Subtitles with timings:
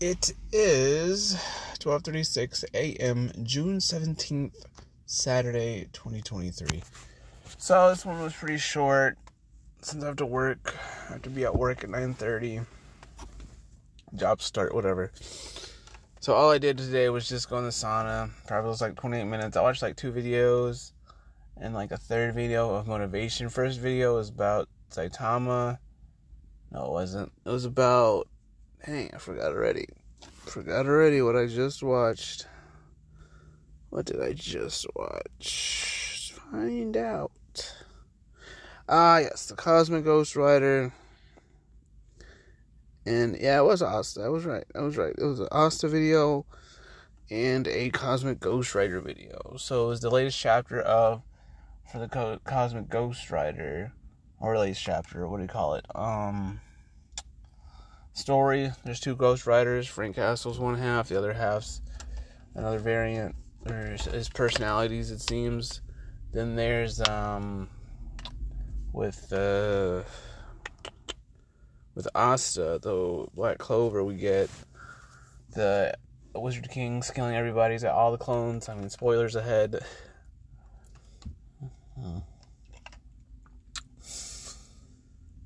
[0.00, 1.34] It is
[1.80, 3.32] 12:36 a.m.
[3.42, 4.54] June 17th,
[5.06, 6.84] Saturday, 2023.
[7.56, 9.18] So this one was pretty short
[9.82, 10.76] since I have to work.
[11.08, 12.64] I have to be at work at 9:30.
[14.14, 15.10] Job start whatever.
[16.20, 18.30] So all I did today was just go in the sauna.
[18.46, 19.56] Probably was like 28 minutes.
[19.56, 20.92] I watched like two videos
[21.56, 23.48] and like a third video of motivation.
[23.48, 25.78] First video was about Saitama.
[26.70, 27.32] No, it wasn't.
[27.44, 28.28] It was about
[28.86, 29.86] Dang, I forgot already.
[30.46, 32.46] Forgot already what I just watched.
[33.90, 36.34] What did I just watch?
[36.50, 37.32] Find out.
[38.88, 40.92] Ah, yes, the Cosmic Ghost Rider.
[43.04, 44.22] And yeah, it was Asta.
[44.22, 44.64] I was right.
[44.74, 45.14] I was right.
[45.16, 46.46] It was an Asta video
[47.30, 49.56] and a Cosmic Ghost Rider video.
[49.58, 51.22] So it was the latest chapter of
[51.90, 53.92] for the Co- Cosmic Ghost Rider,
[54.40, 55.26] or latest chapter.
[55.26, 55.86] What do you call it?
[55.94, 56.60] Um
[58.18, 58.72] story.
[58.84, 59.86] There's two Ghost Riders.
[59.86, 61.80] Frank Castle's one half, the other half's
[62.54, 63.34] another variant.
[63.64, 65.80] There's his personalities, it seems.
[66.32, 67.68] Then there's um
[68.92, 70.02] with uh
[71.94, 74.50] with Asta, the Black Clover, we get
[75.54, 75.94] the
[76.34, 77.74] Wizard King's killing everybody.
[77.74, 78.68] He's got all the clones.
[78.68, 79.80] I mean, spoilers ahead.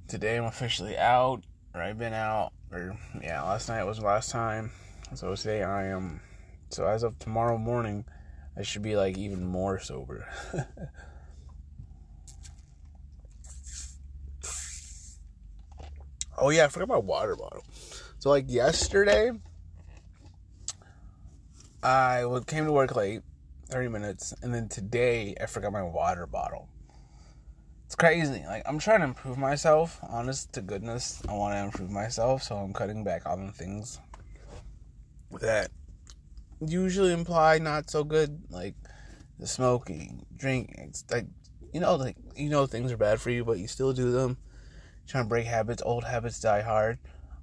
[0.09, 1.43] Today I'm officially out,
[1.75, 4.71] or I've been out or yeah, last night was the last time.
[5.15, 6.21] So today I am.
[6.71, 8.07] So as of tomorrow morning,
[8.57, 10.27] I should be like even more sober.
[16.39, 17.65] oh yeah, I forgot my water bottle.
[18.19, 19.33] So like yesterday,
[21.83, 23.21] I came to work late,
[23.69, 26.69] thirty minutes, and then today I forgot my water bottle
[27.93, 28.43] it's crazy.
[28.47, 29.99] Like I'm trying to improve myself.
[30.09, 34.01] Honest to goodness, I want to improve myself, so I'm cutting back on things
[35.43, 35.71] that
[36.67, 38.77] usually imply not so good, like
[39.39, 40.87] the smoking, drinking.
[40.89, 41.27] It's like
[41.75, 44.39] you know, like you know things are bad for you, but you still do them.
[45.07, 45.83] trying to break habits.
[45.85, 46.99] Old habits die hard.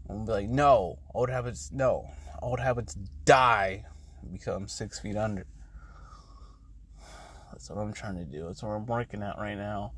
[0.10, 2.10] I'm be like, no, old habits, no,
[2.42, 3.86] old habits die,
[4.32, 5.46] become six feet under.
[7.52, 8.46] That's what I'm trying to do.
[8.46, 9.92] That's what I'm working at right now.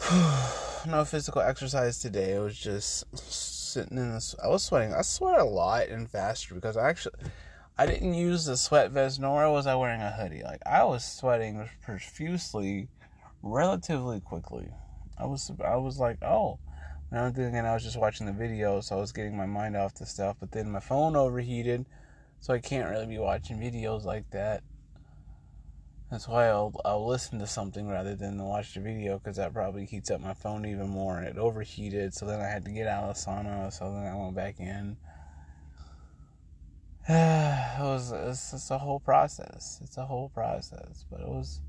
[0.86, 2.32] no physical exercise today.
[2.32, 4.34] It was just sitting in this.
[4.42, 4.94] I was sweating.
[4.94, 7.14] I sweat a lot and faster because I actually
[7.76, 10.42] I didn't use the sweat vest nor was I wearing a hoodie.
[10.42, 12.88] Like I was sweating profusely,
[13.42, 14.68] relatively quickly.
[15.18, 16.58] I was I was like, oh.
[17.10, 19.76] And I'm thinking I was just watching the video, so I was getting my mind
[19.76, 20.36] off the stuff.
[20.40, 21.84] But then my phone overheated,
[22.38, 24.62] so I can't really be watching videos like that.
[26.10, 29.86] That's why I'll, I'll listen to something rather than watch the video because that probably
[29.86, 32.14] heats up my phone even more and it overheated.
[32.14, 33.72] So then I had to get out of the sauna.
[33.72, 34.96] So then I went back in.
[37.08, 39.78] it was it's, it's a whole process.
[39.84, 41.60] It's a whole process, but it was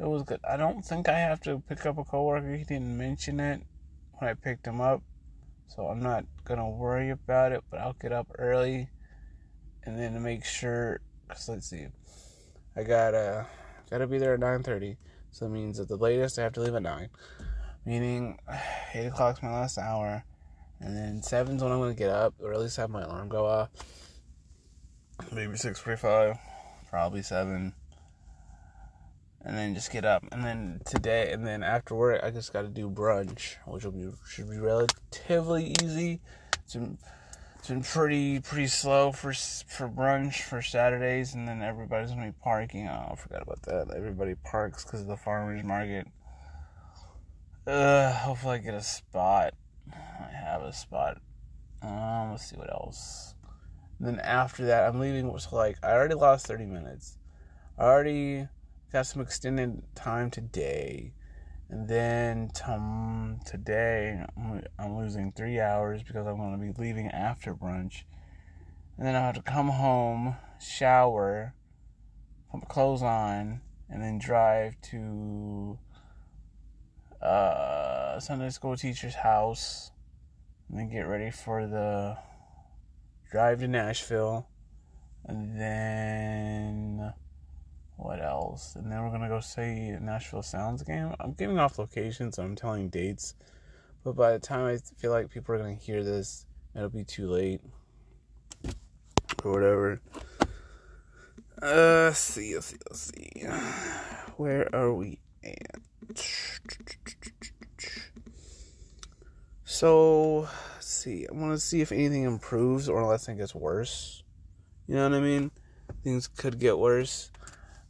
[0.00, 0.40] it was good.
[0.48, 2.54] I don't think I have to pick up a coworker.
[2.54, 3.62] He didn't mention it
[4.14, 5.02] when I picked him up,
[5.68, 7.62] so I'm not gonna worry about it.
[7.70, 8.90] But I'll get up early
[9.84, 11.00] and then make sure.
[11.28, 11.86] Cause let's see
[12.78, 13.44] I gotta uh,
[13.90, 14.98] gotta be there at nine thirty.
[15.32, 17.08] So it means at the latest I have to leave at nine.
[17.84, 18.38] Meaning
[18.94, 20.24] eight o'clock's my last hour.
[20.80, 23.46] And then seven's when I'm gonna get up, or at least have my alarm go
[23.46, 23.70] off.
[25.32, 26.38] Maybe six forty five,
[26.88, 27.74] probably seven.
[29.40, 30.22] And then just get up.
[30.30, 34.08] And then today and then after work I just gotta do brunch, which will be
[34.28, 36.20] should be relatively easy.
[36.64, 36.76] It's
[37.58, 42.36] it's been pretty pretty slow for for brunch for Saturdays, and then everybody's gonna be
[42.42, 42.88] parking.
[42.88, 43.94] Oh, I forgot about that.
[43.96, 46.06] Everybody parks because of the farmers market.
[47.66, 49.54] Uh, hopefully I get a spot.
[49.92, 51.20] I have a spot.
[51.82, 53.34] Um, let's see what else.
[53.98, 55.36] And then after that, I'm leaving.
[55.38, 57.18] So like, I already lost 30 minutes.
[57.76, 58.48] I already
[58.92, 61.12] got some extended time today.
[61.70, 64.24] And then tom- today,
[64.78, 68.04] I'm losing three hours because I'm going to be leaving after brunch.
[68.96, 71.54] And then I have to come home, shower,
[72.50, 73.60] put my clothes on,
[73.90, 75.78] and then drive to
[77.20, 79.92] uh, Sunday school teacher's house.
[80.70, 82.16] And then get ready for the
[83.30, 84.48] drive to Nashville.
[85.26, 87.12] And then
[87.98, 88.76] what else?
[88.76, 91.12] And then we're gonna go see Nashville Sounds game.
[91.18, 93.34] I'm giving off locations, so I'm telling dates.
[94.04, 96.46] But by the time I feel like people are gonna hear this,
[96.76, 97.60] it'll be too late.
[99.44, 100.00] Or whatever.
[101.60, 103.46] Uh, see, let's see, let's see.
[104.36, 105.80] Where are we at?
[109.64, 110.48] So,
[110.78, 111.26] see.
[111.28, 114.22] I want to see if anything improves or unless it gets worse.
[114.86, 115.50] You know what I mean?
[116.04, 117.32] Things could get worse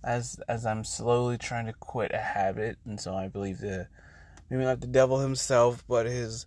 [0.09, 3.89] as as I'm slowly trying to quit a habit, and so I believe that
[4.49, 6.47] maybe not the devil himself, but his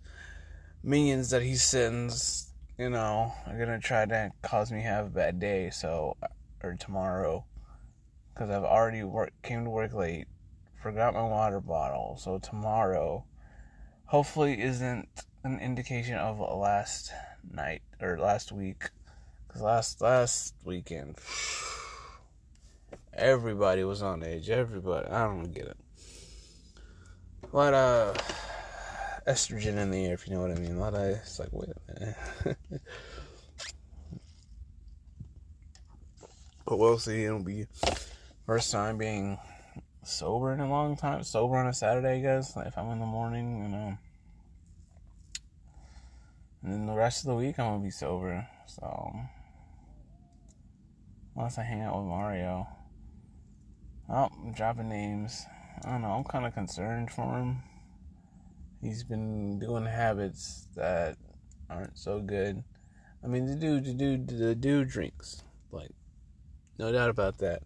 [0.82, 5.38] minions that he sends, you know, are gonna try to cause me have a bad
[5.38, 5.70] day.
[5.70, 6.16] So
[6.60, 7.44] or tomorrow,
[8.34, 10.26] because I've already work came to work late,
[10.82, 12.16] forgot my water bottle.
[12.18, 13.24] So tomorrow,
[14.06, 15.08] hopefully, isn't
[15.44, 17.12] an indication of last
[17.48, 18.90] night or last week,
[19.46, 21.16] because last last weekend.
[23.14, 24.48] Everybody was on edge.
[24.48, 25.08] Everybody.
[25.08, 25.76] I don't get it.
[27.52, 28.16] A lot of
[29.26, 30.76] estrogen in the air, if you know what I mean.
[30.76, 31.02] A lot of.
[31.02, 32.16] It's like, wait a minute.
[36.64, 37.24] but we'll see.
[37.24, 37.66] It'll be
[38.46, 39.38] first time being
[40.04, 41.22] sober in a long time.
[41.22, 42.56] Sober on a Saturday, I guess.
[42.56, 43.98] Like if I'm in the morning, you know.
[46.62, 48.46] And then the rest of the week, I'm gonna be sober.
[48.66, 49.12] So,
[51.36, 52.68] unless I hang out with Mario.
[54.14, 55.46] Oh, I'm dropping names.
[55.82, 56.10] I don't know.
[56.10, 57.62] I'm kind of concerned for him.
[58.82, 61.16] He's been doing habits that
[61.70, 62.62] aren't so good.
[63.24, 65.42] I mean, the dude, the dude, the dude drinks.
[65.70, 65.92] Like,
[66.78, 67.62] no doubt about that.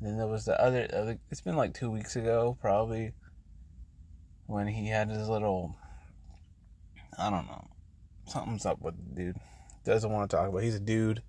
[0.00, 1.18] And then there was the other.
[1.30, 3.12] It's been like two weeks ago, probably,
[4.46, 5.76] when he had his little.
[7.18, 7.68] I don't know.
[8.26, 9.36] Something's up with the dude.
[9.84, 10.62] Doesn't want to talk about.
[10.62, 11.22] He's a dude.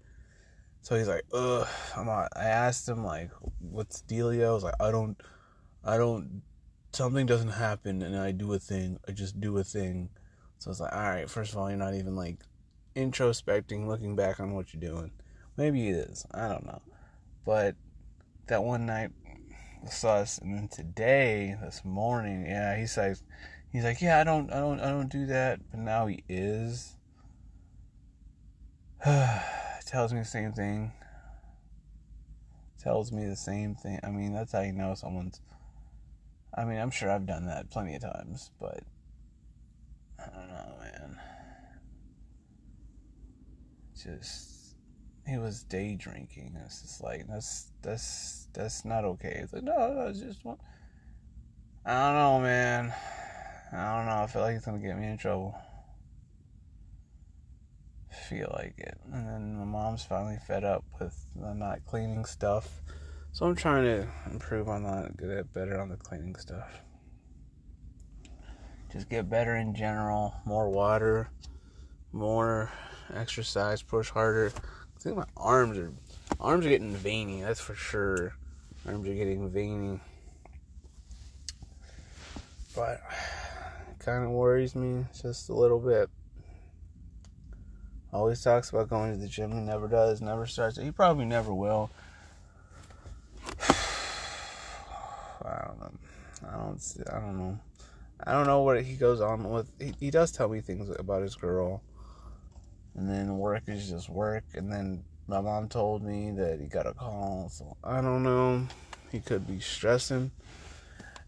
[0.87, 1.67] So he's like, ugh.
[1.97, 2.29] I'm not.
[2.33, 3.29] I asked him like,
[3.59, 4.47] what's dealio?
[4.47, 5.21] I was like, I don't,
[5.83, 6.43] I don't.
[6.93, 8.97] Something doesn't happen, and I do a thing.
[9.05, 10.07] I just do a thing.
[10.59, 11.29] So it's like, all right.
[11.29, 12.37] First of all, you're not even like
[12.95, 15.11] introspecting, looking back on what you're doing.
[15.57, 16.25] Maybe it is.
[16.33, 16.81] I don't know.
[17.45, 17.75] But
[18.47, 19.11] that one night
[19.83, 23.23] was sus, and then today, this morning, yeah, he says,
[23.73, 25.59] he's like, yeah, I don't, I don't, I don't do that.
[25.69, 26.95] But now he is.
[29.87, 30.91] tells me the same thing.
[32.77, 33.99] Tells me the same thing.
[34.03, 35.41] I mean, that's how you know someone's.
[36.53, 38.81] I mean, I'm sure I've done that plenty of times, but
[40.19, 41.19] I don't know, man.
[43.95, 44.75] Just
[45.27, 46.55] he was day drinking.
[46.65, 49.39] It's just like that's that's that's not okay.
[49.43, 50.57] It's like no, no, it's just one.
[51.85, 52.93] I don't know, man.
[53.71, 54.23] I don't know.
[54.23, 55.55] I feel like it's gonna get me in trouble
[58.27, 58.97] feel like it.
[59.13, 62.81] And then my mom's finally fed up with not cleaning stuff.
[63.31, 66.81] So I'm trying to improve on that, get better on the cleaning stuff.
[68.91, 70.35] Just get better in general.
[70.45, 71.29] More water,
[72.11, 72.71] more
[73.13, 74.51] exercise, push harder.
[74.55, 75.93] I think my arms are
[76.39, 78.33] arms are getting veiny, that's for sure.
[78.87, 79.99] Arms are getting veiny.
[82.75, 83.01] But
[83.91, 86.09] it kind of worries me just a little bit.
[88.13, 89.51] Always talks about going to the gym.
[89.51, 90.21] He never does.
[90.21, 90.77] Never starts.
[90.77, 91.89] He probably never will.
[95.43, 95.91] I don't know.
[96.47, 96.97] I don't.
[97.11, 97.59] I don't know.
[98.25, 99.69] I don't know what he goes on with.
[99.79, 101.83] He, he does tell me things about his girl,
[102.95, 104.45] and then work is just work.
[104.53, 107.49] And then my mom told me that he got a call.
[107.49, 108.65] So I don't know.
[109.11, 110.31] He could be stressing.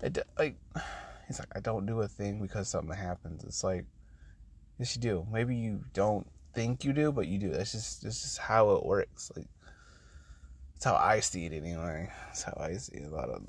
[0.01, 0.55] It, like
[1.27, 3.43] he's like, I don't do a thing because something happens.
[3.43, 3.85] It's like,
[4.77, 5.27] yes, you do.
[5.29, 6.25] Maybe you don't
[6.59, 7.51] think you do, but you do.
[7.51, 9.31] That's just this is how it works.
[9.33, 9.47] Like
[10.73, 12.11] that's how I see it anyway.
[12.25, 13.43] That's how I see a lot of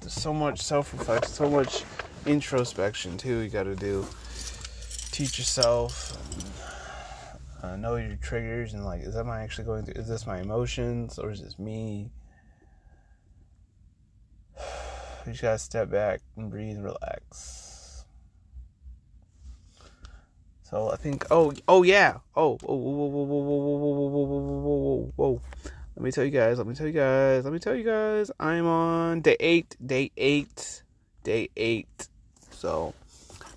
[0.00, 1.84] there's so much self reflection, so much
[2.26, 3.38] introspection too.
[3.38, 4.06] You got to do.
[5.12, 6.18] Teach yourself.
[7.62, 9.94] Uh, know your triggers and like, is that my actually going through?
[9.94, 12.10] Is this my emotions or is this me?
[15.24, 17.71] You just gotta step back and breathe, and relax.
[20.72, 24.56] So I think oh oh yeah oh oh whoa whoa whoa whoa whoa whoa whoa
[24.56, 25.40] whoa whoa
[25.94, 28.30] let me tell you guys let me tell you guys let me tell you guys
[28.40, 30.82] I'm on day eight day eight
[31.24, 32.08] day eight
[32.52, 32.94] so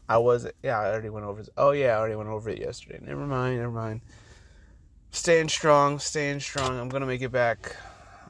[0.10, 3.00] I was yeah I already went over oh yeah I already went over it yesterday
[3.01, 4.01] never mind never mind
[5.12, 7.77] staying strong staying strong I'm gonna make it back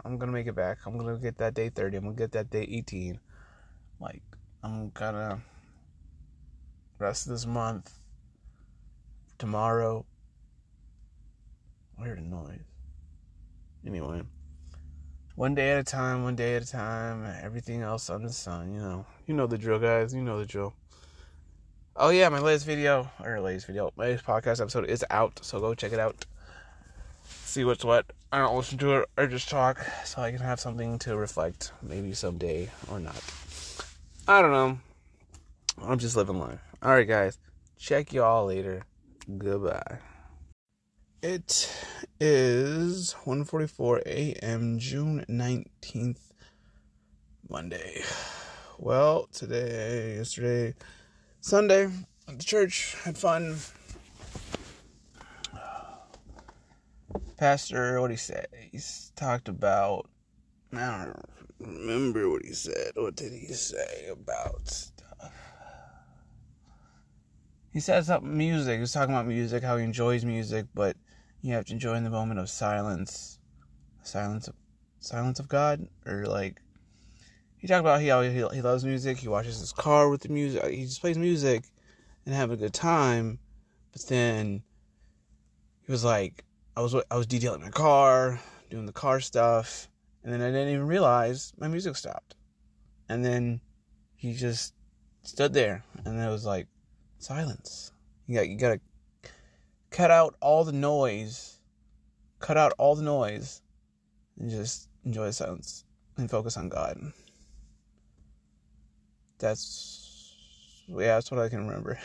[0.06, 2.52] I'm gonna make it back I'm gonna get that day 30 I'm gonna get that
[2.52, 3.20] day 18
[4.00, 4.22] like
[4.62, 5.42] I'm gonna
[7.00, 7.92] rest of this month
[9.38, 10.06] tomorrow.
[12.00, 12.60] I heard a noise.
[13.86, 14.24] Anyway,
[15.36, 17.26] one day at a time, one day at a time.
[17.42, 19.06] Everything else on the sun, you know.
[19.28, 20.14] You know the drill, guys.
[20.14, 20.74] You know the drill.
[21.98, 25.62] Oh yeah, my latest video or latest video, my latest podcast episode is out, so
[25.62, 26.26] go check it out.
[27.24, 28.06] See what's what.
[28.34, 31.72] I don't listen to it or just talk, so I can have something to reflect,
[31.82, 33.24] maybe someday or not.
[34.28, 34.78] I don't know.
[35.82, 36.60] I'm just living life.
[36.82, 37.38] All right, guys.
[37.78, 38.84] Check y'all later.
[39.26, 39.98] Goodbye.
[41.24, 41.74] It
[42.20, 44.78] is 1:44 a.m.
[44.78, 46.20] June 19th,
[47.50, 48.04] Monday.
[48.78, 50.76] Well, today, yesterday,
[51.42, 51.86] Sunday,
[52.28, 53.58] at the church, had fun.
[57.38, 58.46] Pastor, what he said?
[58.72, 58.80] he
[59.16, 60.08] talked about.
[60.72, 61.26] I don't
[61.60, 62.92] remember what he said.
[62.94, 64.92] What did he say about?
[67.76, 68.76] He said something music.
[68.76, 70.96] He was talking about music, how he enjoys music, but
[71.42, 73.38] you have to enjoy in the moment of silence,
[74.02, 74.56] silence of
[75.02, 76.62] silence of God, or like
[77.58, 79.18] he talked about how he he loves music.
[79.18, 80.64] He watches his car with the music.
[80.72, 81.66] He just plays music
[82.26, 83.40] and have a good time.
[83.92, 84.64] But then
[85.86, 86.46] he was like,
[86.78, 88.40] I was I was detailing my car,
[88.70, 89.90] doing the car stuff,
[90.24, 92.36] and then I didn't even realize my music stopped.
[93.10, 93.60] And then
[94.16, 94.74] he just
[95.24, 96.68] stood there, and it was like
[97.20, 97.92] silence.
[98.28, 98.80] You got you gotta
[99.92, 101.60] cut out all the noise,
[102.40, 103.62] cut out all the noise,
[104.40, 105.84] and just enjoy the silence
[106.18, 107.00] and focus on God.
[109.38, 110.06] That's
[110.88, 112.00] yeah, that's what I can remember.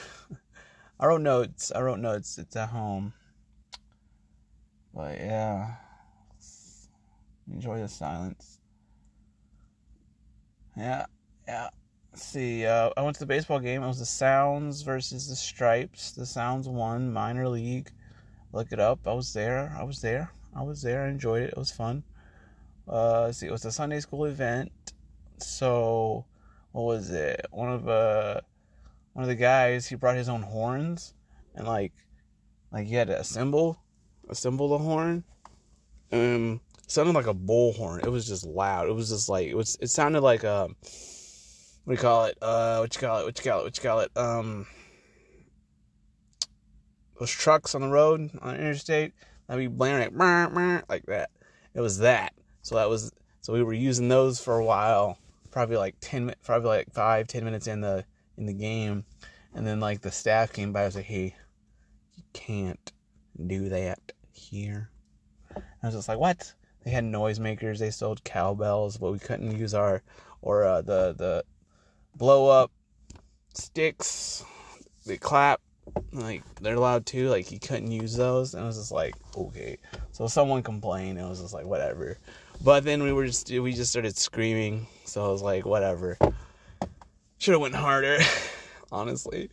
[1.01, 1.73] I wrote notes.
[1.75, 2.39] I wrote notes.
[2.39, 3.13] It's at home.
[4.95, 5.75] But yeah,
[7.51, 8.59] enjoy the silence.
[10.77, 11.07] Yeah,
[11.47, 11.69] yeah.
[12.15, 13.83] See, uh, I went to the baseball game.
[13.83, 16.11] It was the Sounds versus the Stripes.
[16.13, 17.91] The Sounds won minor league.
[18.53, 19.07] Look it up.
[19.07, 19.75] I was there.
[19.79, 20.33] I was there.
[20.55, 21.05] I was there.
[21.05, 21.51] I enjoyed it.
[21.51, 22.03] It was fun.
[22.89, 24.73] Uh, see, it was a Sunday school event.
[25.39, 26.25] So,
[26.73, 27.47] what was it?
[27.53, 28.41] One of uh,
[29.13, 31.15] one of the guys he brought his own horns
[31.55, 31.93] and like,
[32.73, 33.81] like he had to assemble,
[34.29, 35.23] assemble the horn.
[36.11, 38.05] Um, sounded like a bullhorn.
[38.05, 38.89] It was just loud.
[38.89, 39.79] It was just like it was.
[39.81, 40.77] It sounded like a um,
[41.91, 42.39] what do you call it?
[42.41, 43.25] Uh, what you call it?
[43.25, 43.65] What you call it?
[43.65, 44.17] What you call it?
[44.17, 44.67] Um,
[47.19, 49.13] those trucks on the road on the interstate
[49.49, 51.31] that'd be blaring like, like that.
[51.75, 52.33] It was that.
[52.63, 55.19] So that was so we were using those for a while,
[55.51, 58.05] probably like ten, probably like five, ten minutes in the
[58.39, 59.05] in the game,
[59.53, 60.83] and then like the staff came by.
[60.83, 61.35] I was like, hey,
[62.15, 62.93] you can't
[63.49, 63.99] do that
[64.33, 64.91] here.
[65.57, 66.55] I was just like, what?
[66.85, 67.81] They had noisemakers.
[67.81, 70.05] They sold cowbells, but we couldn't use our
[70.41, 71.45] or uh, the the
[72.17, 72.71] blow up
[73.55, 74.45] sticks.
[75.07, 75.61] They clap
[76.13, 77.29] like they're allowed to.
[77.29, 79.79] Like he couldn't use those, and I was just like, okay.
[80.13, 82.19] So someone complained, and I was just like, whatever.
[82.63, 86.19] But then we were just we just started screaming, so I was like, whatever.
[87.39, 88.19] Should have went harder,
[88.93, 89.49] honestly.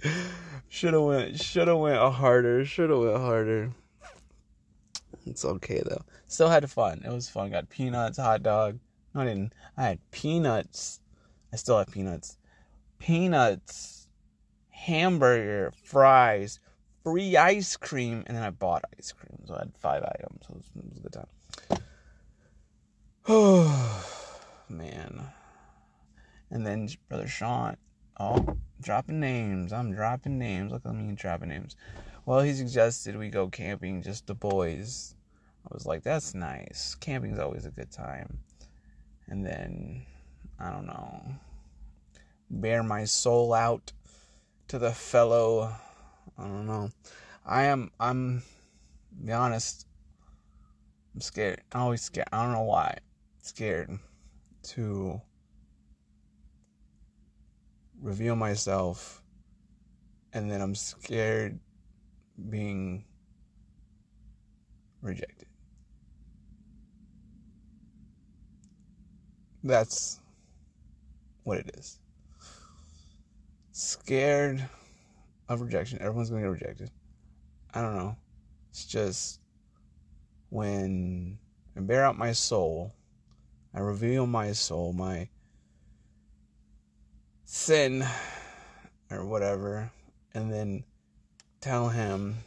[0.67, 2.65] Should have went should have went harder.
[2.65, 3.71] Should have went harder.
[5.25, 6.03] It's okay though.
[6.27, 7.01] Still had fun.
[7.05, 7.51] It was fun.
[7.51, 8.79] Got peanuts, hot dog.
[9.13, 9.53] No, I didn't.
[9.77, 10.99] I had peanuts.
[11.53, 12.36] I still have peanuts
[12.99, 14.07] peanuts,
[14.69, 16.59] hamburger, fries,
[17.03, 19.39] free ice cream, and then I bought ice cream.
[19.45, 20.45] So I had five items.
[20.47, 21.81] So it was, a good time.
[23.27, 24.05] Oh,
[24.69, 25.23] man.
[26.49, 27.77] And then Brother Sean,
[28.19, 29.73] oh, dropping names.
[29.73, 30.71] I'm dropping names.
[30.71, 31.75] Look at me dropping names.
[32.25, 35.15] Well, he suggested we go camping, just the boys.
[35.65, 36.95] I was like, that's nice.
[36.99, 38.39] Camping's always a good time.
[39.27, 40.05] And then,
[40.59, 41.39] I don't know
[42.49, 43.91] bear my soul out
[44.67, 45.73] to the fellow.
[46.37, 46.89] I don't know.
[47.45, 47.91] I am.
[47.99, 48.43] I'm.
[49.23, 49.87] Be honest.
[51.13, 51.61] I'm scared.
[51.71, 52.27] I'm always scared.
[52.31, 52.97] I don't know why.
[53.41, 53.97] Scared
[54.63, 55.21] to
[58.01, 59.23] reveal myself,
[60.33, 61.59] and then I'm scared
[62.49, 63.05] being
[65.01, 65.47] rejected.
[69.63, 70.19] That's
[71.43, 71.99] what it is
[73.77, 74.67] scared
[75.47, 76.01] of rejection.
[76.01, 76.91] Everyone's going to get rejected.
[77.75, 78.17] I don't know.
[78.71, 79.39] It's just
[80.49, 81.37] when
[81.75, 82.95] I bear out my soul,
[83.75, 85.29] I reveal my soul, my
[87.45, 88.03] sin
[89.11, 89.91] or whatever,
[90.33, 90.83] and then
[91.61, 92.37] tell him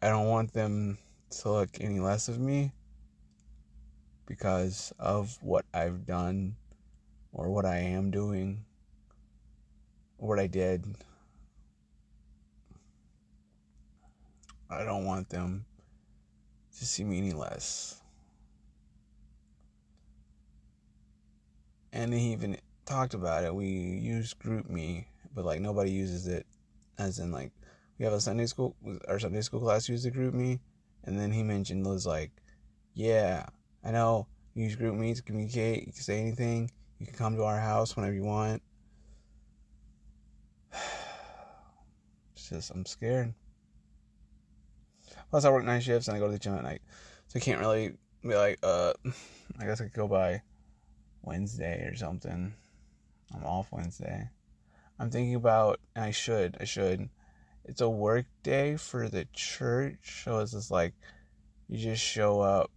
[0.00, 0.96] I don't want them
[1.40, 2.70] to look any less of me
[4.26, 6.54] because of what I've done
[7.32, 8.64] or what I am doing
[10.20, 10.84] what I did.
[14.68, 15.64] I don't want them
[16.78, 18.00] to see me any less.
[21.92, 23.54] And he even talked about it.
[23.54, 26.46] We use GroupMe, but like nobody uses it
[26.98, 27.50] as in like
[27.98, 28.76] we have a Sunday school
[29.08, 30.60] our Sunday school class uses GroupMe
[31.04, 32.30] and then he mentioned was like,
[32.94, 33.46] Yeah,
[33.82, 37.58] I know use GroupMe to communicate, you can say anything, you can come to our
[37.58, 38.62] house whenever you want
[42.50, 43.32] just I'm scared.
[45.30, 46.82] Plus, I work night shifts and I go to the gym at night,
[47.28, 48.92] so I can't really be like, uh,
[49.60, 50.42] I guess I could go by
[51.22, 52.52] Wednesday or something.
[53.34, 54.28] I'm off Wednesday.
[54.98, 57.08] I'm thinking about, and I should, I should.
[57.64, 60.94] It's a work day for the church, so it's just like
[61.68, 62.70] you just show up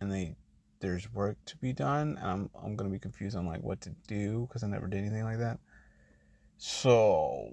[0.00, 0.36] and they
[0.80, 3.90] there's work to be done, and I'm I'm gonna be confused on like what to
[4.06, 5.58] do because I never did anything like that.
[6.58, 7.52] So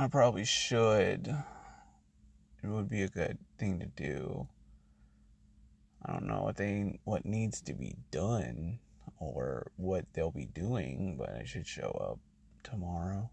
[0.00, 1.28] I probably should.
[2.62, 4.48] It would be a good thing to do.
[6.02, 8.78] I don't know what they what needs to be done
[9.18, 12.18] or what they'll be doing, but I should show up
[12.62, 13.28] tomorrow.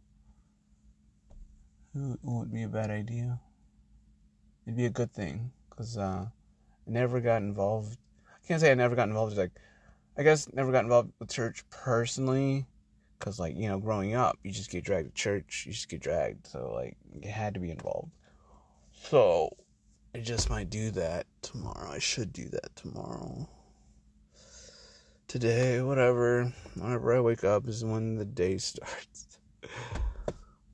[1.95, 3.39] It would be a bad idea.
[4.65, 6.29] It'd be a good thing because uh, I
[6.85, 7.97] never got involved.
[8.27, 9.37] I can't say I never got involved.
[9.37, 9.53] Like,
[10.17, 12.65] I guess never got involved with church personally
[13.17, 15.63] because, like, you know, growing up, you just get dragged to church.
[15.65, 16.47] You just get dragged.
[16.47, 18.11] So, like, you had to be involved.
[18.93, 19.55] So,
[20.15, 21.91] I just might do that tomorrow.
[21.91, 23.47] I should do that tomorrow.
[25.27, 26.53] Today, whatever.
[26.75, 29.39] Whenever I wake up is when the day starts.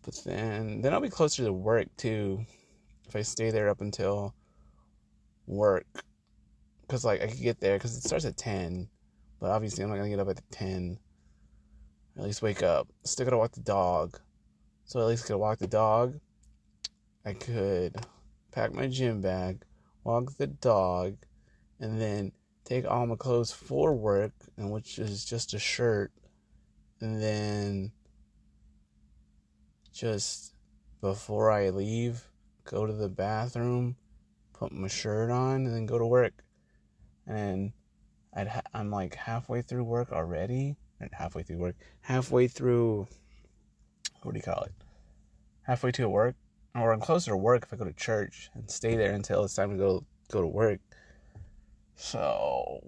[0.04, 2.46] But then, then I'll be closer to work too.
[3.08, 4.34] If I stay there up until
[5.48, 5.86] work,
[6.82, 8.90] because like I could get there because it starts at ten,
[9.40, 11.00] but obviously I'm not gonna get up at ten.
[12.17, 12.88] At least wake up.
[13.03, 14.20] Still gotta walk the dog,
[14.86, 16.20] so at least I could walk the dog.
[17.25, 17.96] I could
[18.51, 19.63] pack my gym bag,
[20.03, 21.17] walk the dog,
[21.79, 22.32] and then
[22.65, 26.12] take all my clothes for work, and which is just a shirt,
[27.01, 27.91] and then
[29.91, 30.53] just
[31.01, 32.29] before I leave,
[32.63, 33.96] go to the bathroom,
[34.53, 36.43] put my shirt on, and then go to work.
[37.25, 37.74] And
[38.34, 40.77] I'd ha- I'm like halfway through work already,
[41.12, 43.08] halfway through work, halfway through.
[44.22, 44.72] What do you call it?
[45.64, 46.36] Halfway to work,
[46.76, 49.56] or I'm closer to work if I go to church and stay there until it's
[49.56, 50.80] time to go go to work.
[51.96, 52.82] So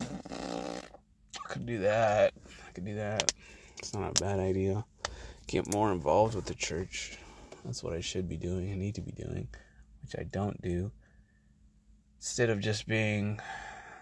[0.00, 2.32] I could do that.
[2.68, 3.32] I could do that.
[3.78, 4.84] It's not a bad idea
[5.50, 7.18] get more involved with the church.
[7.64, 8.70] That's what I should be doing.
[8.70, 9.48] I need to be doing,
[10.02, 10.92] which I don't do.
[12.18, 13.40] Instead of just being,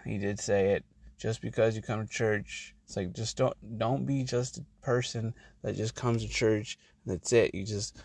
[0.05, 0.85] he did say it,
[1.17, 5.35] just because you come to church, it's like just don't don't be just a person
[5.61, 6.79] that just comes to church.
[7.05, 7.53] And that's it.
[7.53, 8.01] You just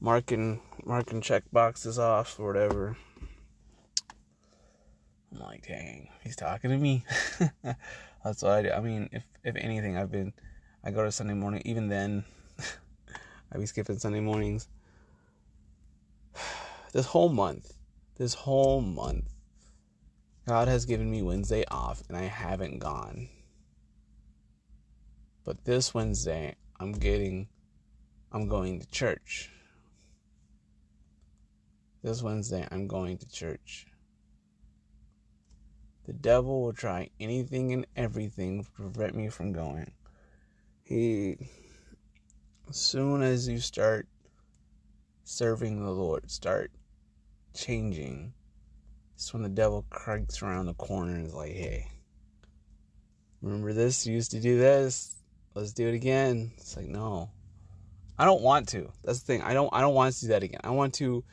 [0.00, 2.96] marking marking check boxes off or whatever.
[5.30, 7.04] I'm like, dang, he's talking to me.
[7.62, 8.70] that's what I do.
[8.72, 10.32] I mean, if if anything, I've been
[10.82, 11.62] I go to Sunday morning.
[11.64, 12.24] Even then,
[13.52, 14.68] I be skipping Sunday mornings.
[16.90, 17.74] This whole month,
[18.16, 19.28] this whole month,
[20.48, 23.28] God has given me Wednesday off and I haven't gone.
[25.48, 27.48] But this Wednesday, I'm getting,
[28.30, 29.48] I'm going to church.
[32.02, 33.86] This Wednesday, I'm going to church.
[36.04, 39.90] The devil will try anything and everything to prevent me from going.
[40.84, 41.38] He
[42.68, 44.06] as soon as you start
[45.24, 46.72] serving the Lord, start
[47.54, 48.34] changing,
[49.14, 51.86] it's when the devil cranks around the corner and is like, hey,
[53.40, 54.06] remember this?
[54.06, 55.17] You used to do this.
[55.58, 56.52] Let's do it again.
[56.56, 57.30] It's like, no.
[58.16, 58.92] I don't want to.
[59.02, 59.42] That's the thing.
[59.42, 60.60] I don't I don't want to do that again.
[60.62, 61.24] I want to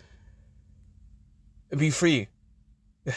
[1.77, 2.27] be free.
[3.07, 3.13] I'm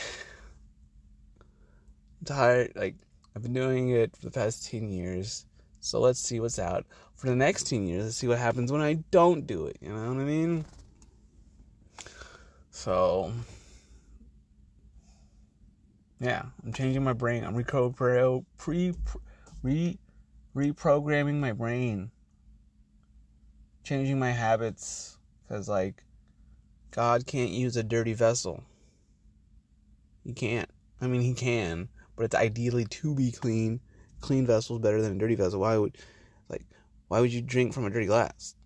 [2.25, 2.97] tired like
[3.35, 5.47] I've been doing it for the past 10 years.
[5.81, 8.05] So let's see what's out for the next 10 years.
[8.05, 9.79] Let's see what happens when I don't do it.
[9.81, 10.65] You know what I mean?
[12.71, 13.33] So,
[16.21, 17.45] yeah, I'm changing my brain.
[17.45, 17.97] I'm recode
[18.57, 18.95] pre,
[19.63, 19.99] re,
[20.59, 22.11] reprogramming my brain,
[23.85, 25.17] changing my habits.
[25.47, 26.05] Because, like,
[26.91, 28.65] God can't use a dirty vessel.
[30.25, 30.69] He can't.
[31.01, 33.81] I mean, he can, but it's ideally to be clean.
[34.21, 35.61] Clean vessel is better than a dirty vessel.
[35.61, 35.97] Why would
[36.49, 36.67] like,
[37.07, 38.57] why would you drink from a dirty glass?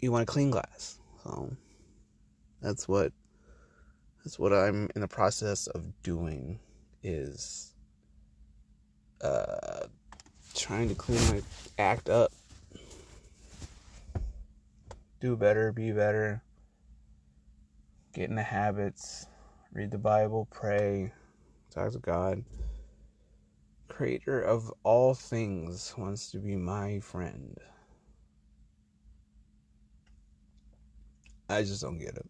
[0.00, 0.98] You want a clean glass.
[1.24, 1.56] So
[2.60, 3.12] that's what
[4.22, 6.60] that's what I'm in the process of doing
[7.02, 7.74] is
[9.22, 9.86] uh
[10.54, 11.42] trying to clean my
[11.78, 12.32] act up.
[15.20, 16.42] Do better, be better.
[18.14, 19.26] Get in the habits,
[19.72, 21.12] read the Bible, pray,
[21.70, 22.44] talk to God
[24.00, 27.54] creator of all things wants to be my friend.
[31.50, 32.26] I just don't get it.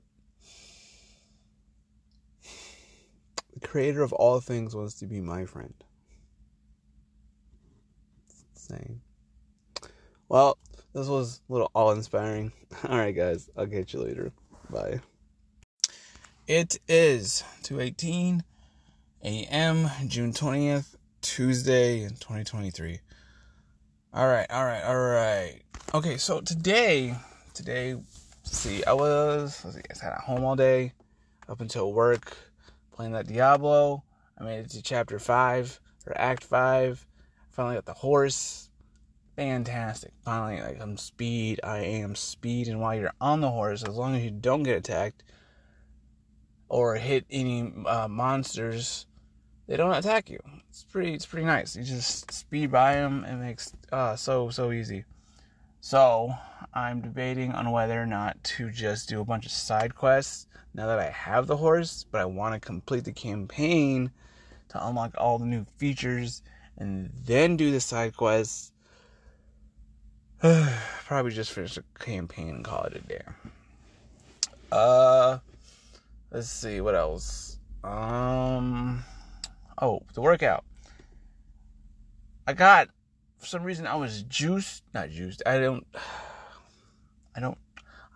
[3.55, 5.73] The creator of all things wants to be my friend.
[8.71, 9.01] Insane.
[10.29, 10.59] Well,
[10.93, 12.53] this was a little all inspiring.
[12.89, 14.33] All right, guys, I'll catch you later.
[14.69, 15.01] Bye.
[16.47, 18.43] It is 2:18
[19.25, 19.91] a.m.
[20.07, 23.01] June 20th, Tuesday 2023.
[24.13, 25.61] All right, all right, all right.
[25.95, 27.17] Okay, so today,
[27.55, 27.97] today,
[28.45, 30.93] see, I was, let's see, I sat at home all day,
[31.49, 32.37] up until work,
[32.93, 34.05] playing that Diablo.
[34.39, 37.05] I made it to chapter five or act five.
[37.51, 38.71] Finally got the horse.
[39.37, 40.13] Fantastic.
[40.25, 41.61] Finally, like I'm speed.
[41.63, 44.77] I am speed, and while you're on the horse, as long as you don't get
[44.77, 45.23] attacked
[46.69, 49.07] or hit any uh, monsters,
[49.67, 50.41] they don't attack you.
[50.69, 51.15] It's pretty.
[51.15, 51.77] It's pretty nice.
[51.77, 53.25] You just speed by them.
[53.25, 55.05] It makes uh, so so easy.
[55.81, 56.35] So
[56.75, 60.87] I'm debating on whether or not to just do a bunch of side quests now
[60.87, 64.11] that I have the horse, but I want to complete the campaign
[64.69, 66.43] to unlock all the new features
[66.81, 68.73] and then do the side quests.
[71.05, 73.21] Probably just finish the campaign and call it a day.
[74.73, 75.39] Uh,
[76.31, 77.59] let's see what else.
[77.85, 79.05] Um,
[79.81, 80.65] oh, the workout.
[82.47, 82.89] I got
[83.39, 85.43] for some reason I was juiced, not juiced.
[85.45, 85.87] I don't,
[87.37, 87.59] I don't,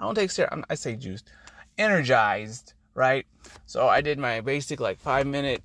[0.01, 0.65] I don't take steroids.
[0.71, 1.31] I say juiced,
[1.77, 3.27] energized, right?
[3.67, 5.63] So I did my basic like five minute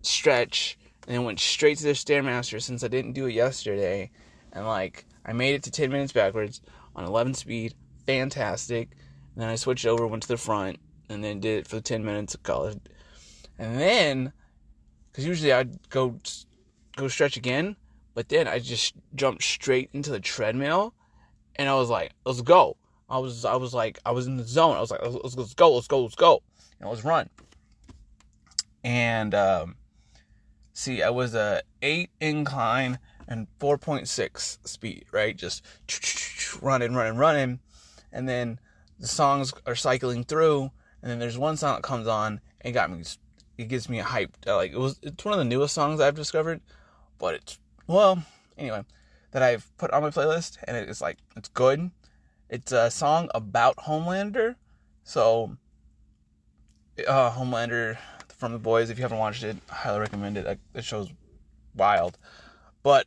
[0.00, 4.10] stretch and went straight to the stairmaster since I didn't do it yesterday,
[4.52, 6.60] and like I made it to ten minutes backwards
[6.96, 7.74] on 11 speed,
[8.06, 8.90] fantastic.
[9.34, 12.04] And then I switched over, went to the front, and then did it for 10
[12.04, 12.88] minutes, call it.
[13.58, 14.32] And then,
[15.10, 16.18] because usually I'd go
[16.96, 17.76] go stretch again,
[18.14, 20.94] but then I just jumped straight into the treadmill,
[21.56, 22.76] and I was like, "Let's go!"
[23.08, 24.76] I was, I was like, I was in the zone.
[24.76, 26.42] I was like, "Let's, let's go, let's go, let's go,"
[26.80, 27.28] and let's run.
[28.82, 29.76] And um,
[30.74, 35.34] see, I was a eight incline and 4.6 speed, right?
[35.34, 35.64] Just
[36.60, 37.60] running, running, running,
[38.12, 38.58] and then
[38.98, 42.90] the songs are cycling through, and then there's one song that comes on and got
[42.90, 43.02] me.
[43.56, 44.36] It gives me a hype.
[44.44, 46.60] Like it was, it's one of the newest songs I've discovered,
[47.18, 48.22] but it's well,
[48.58, 48.82] anyway,
[49.30, 51.90] that I've put on my playlist, and it's like it's good.
[52.50, 54.56] It's a song about Homelander,
[55.02, 55.56] so
[57.06, 57.96] uh, Homelander
[58.44, 58.90] from the boys.
[58.90, 60.58] If you haven't watched it, I highly recommend it.
[60.74, 61.10] The show's
[61.74, 62.18] wild,
[62.82, 63.06] but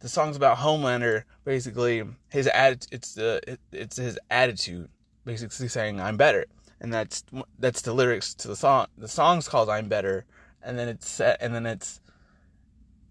[0.00, 1.24] the song's about Homelander.
[1.44, 2.48] Basically, his.
[2.90, 4.88] It's the it, it's his attitude,
[5.26, 6.46] basically saying I'm better,
[6.80, 7.22] and that's
[7.58, 8.86] that's the lyrics to the song.
[8.96, 10.24] The song's called I'm Better,
[10.62, 12.00] and then it's set, and then it's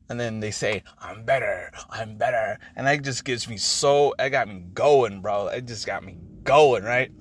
[0.10, 2.58] and then they say, I'm better, I'm better.
[2.76, 5.48] And that just gets me so, it got me going, bro.
[5.50, 7.12] It just got me going, right?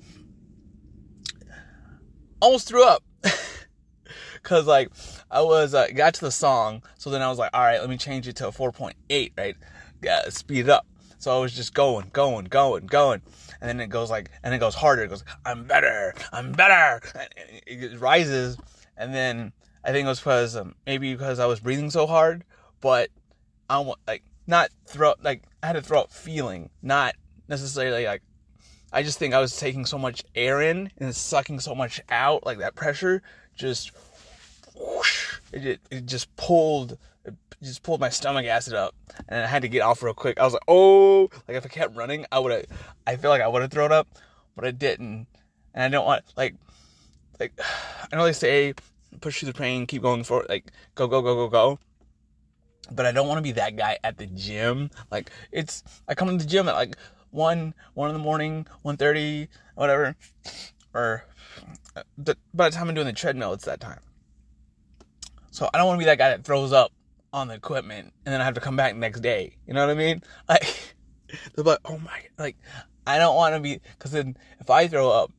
[2.41, 3.03] Almost threw up.
[4.43, 4.89] Cause like,
[5.29, 7.97] I was, uh, got to the song, so then I was like, alright, let me
[7.97, 9.55] change it to a 4.8, right?
[10.01, 10.87] Yeah, speed it up.
[11.19, 13.21] So I was just going, going, going, going.
[13.61, 15.03] And then it goes like, and it goes harder.
[15.03, 17.01] It goes, I'm better, I'm better.
[17.67, 18.57] It rises.
[18.97, 22.43] And then I think it was because, um, maybe because I was breathing so hard
[22.81, 23.09] but
[23.69, 27.15] I want like not throw like I had a throw up feeling, not
[27.47, 28.23] necessarily like
[28.91, 32.45] I just think I was taking so much air in and sucking so much out,
[32.45, 33.21] like that pressure
[33.55, 33.91] just
[34.75, 38.95] whoosh, it, it just pulled it just pulled my stomach acid up
[39.29, 40.39] and I had to get off real quick.
[40.39, 42.65] I was like, oh, like if I kept running, I would have,
[43.05, 44.07] I feel like I would have thrown up,
[44.55, 45.27] but I didn't.
[45.73, 46.55] And I don't want, like,
[47.39, 47.53] like,
[48.11, 48.73] I know they say
[49.19, 51.79] push through the pain, keep going for like, go, go, go, go, go
[52.91, 54.89] but I don't want to be that guy at the gym.
[55.09, 56.95] Like it's I come to the gym at like
[57.31, 60.15] one one in the morning, one thirty, whatever,
[60.93, 61.25] or
[61.95, 63.99] uh, but by the time I'm doing the treadmill, it's that time.
[65.51, 66.91] So I don't want to be that guy that throws up
[67.33, 69.57] on the equipment and then I have to come back next day.
[69.67, 70.21] You know what I mean?
[70.49, 70.95] Like
[71.55, 72.57] they're like, oh my, like
[73.07, 75.31] I don't want to be because then if I throw up,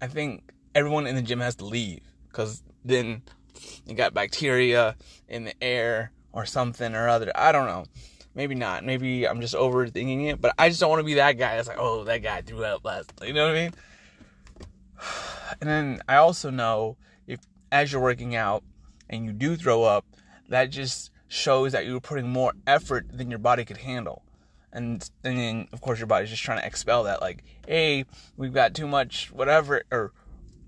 [0.00, 3.22] I think everyone in the gym has to leave because then
[3.86, 4.96] you got bacteria
[5.28, 7.30] in the air or something or other.
[7.34, 7.84] I don't know.
[8.34, 8.84] Maybe not.
[8.84, 11.68] Maybe I'm just overthinking it, but I just don't want to be that guy that's
[11.68, 13.12] like, oh, that guy threw up last.
[13.24, 13.74] You know what I mean?
[15.60, 16.96] And then I also know
[17.28, 17.38] if
[17.70, 18.64] as you're working out
[19.08, 20.04] and you do throw up,
[20.48, 24.22] that just shows that you're putting more effort than your body could handle.
[24.72, 27.20] And, and then, of course, your body's just trying to expel that.
[27.20, 28.04] Like, hey,
[28.36, 30.12] we've got too much, whatever, or,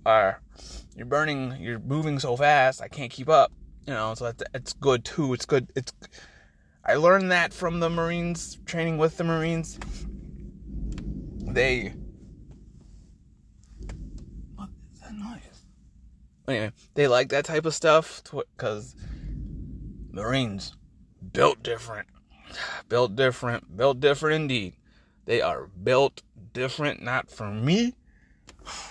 [0.06, 0.40] or
[0.96, 3.52] you're burning, you're moving so fast, I can't keep up
[3.88, 5.32] you know, so that's, it's good too.
[5.32, 5.72] It's good.
[5.74, 5.94] It's
[6.84, 9.78] I learned that from the Marines training with the Marines.
[11.40, 11.94] They
[14.56, 15.64] what is that noise?
[16.48, 18.22] Anyway, they like that type of stuff
[18.56, 18.96] because
[20.10, 20.72] Marines
[21.32, 22.08] built different,
[22.88, 24.74] built different, built different indeed.
[25.26, 26.22] They are built
[26.54, 27.94] different, not for me.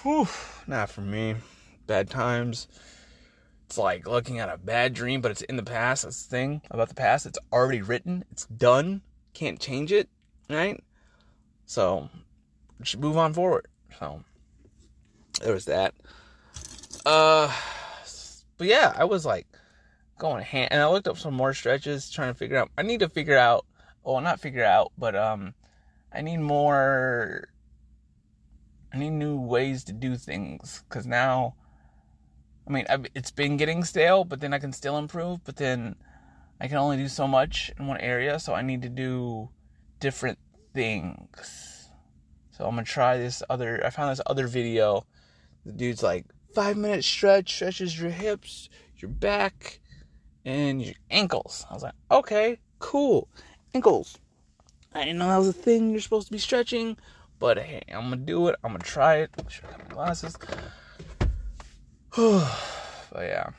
[0.03, 0.27] Whew,
[0.67, 1.35] not for me.
[1.87, 2.67] Bad times.
[3.65, 6.03] It's like looking at a bad dream, but it's in the past.
[6.03, 7.25] That's the thing about the past.
[7.25, 8.23] It's already written.
[8.31, 9.01] It's done.
[9.33, 10.09] Can't change it,
[10.47, 10.81] right?
[11.65, 12.09] So,
[12.83, 13.67] should move on forward.
[13.99, 14.23] So,
[15.41, 15.95] there was that.
[17.07, 17.49] Uh,
[18.57, 19.47] but yeah, I was like
[20.17, 22.69] going hand, and I looked up some more stretches, trying to figure out.
[22.77, 23.65] I need to figure out.
[24.03, 25.53] Well, not figure out, but um,
[26.13, 27.47] I need more.
[28.93, 31.55] I need new ways to do things because now
[32.67, 35.43] I mean, it's been getting stale, but then I can still improve.
[35.45, 35.95] But then
[36.59, 39.49] I can only do so much in one area, so I need to do
[40.01, 40.39] different
[40.73, 41.89] things.
[42.51, 43.85] So I'm gonna try this other.
[43.85, 45.05] I found this other video.
[45.65, 46.25] The dude's like
[46.57, 49.79] five minute stretch stretches your hips, your back,
[50.43, 51.63] and your ankles.
[51.69, 53.27] I was like, okay, cool,
[53.75, 54.17] ankles.
[54.91, 56.97] I didn't know that was a thing you're supposed to be stretching,
[57.37, 58.55] but hey, I'm gonna do it.
[58.63, 59.29] I'm gonna try it.
[59.37, 60.35] I should have my glasses.
[62.15, 63.51] but yeah,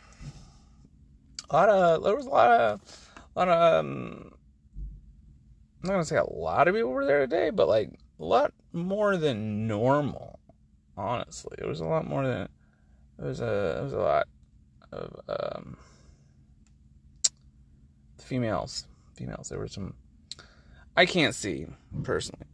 [1.50, 2.80] a lot of there was a lot of
[3.14, 4.32] a lot of um,
[5.84, 8.52] I'm not gonna say a lot of people were there today, but like a lot
[8.72, 10.40] more than normal.
[10.96, 12.48] Honestly, it was a lot more than
[13.18, 14.28] it was a it was a lot
[14.92, 15.76] of um,
[18.18, 18.86] females.
[19.16, 19.48] Females.
[19.48, 19.94] There were some.
[20.96, 21.66] I can't see
[22.02, 22.46] personally.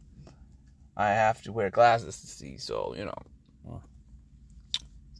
[0.97, 3.81] I have to wear glasses to see, so you know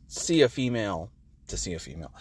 [0.08, 1.12] see a female
[1.48, 2.12] to see a female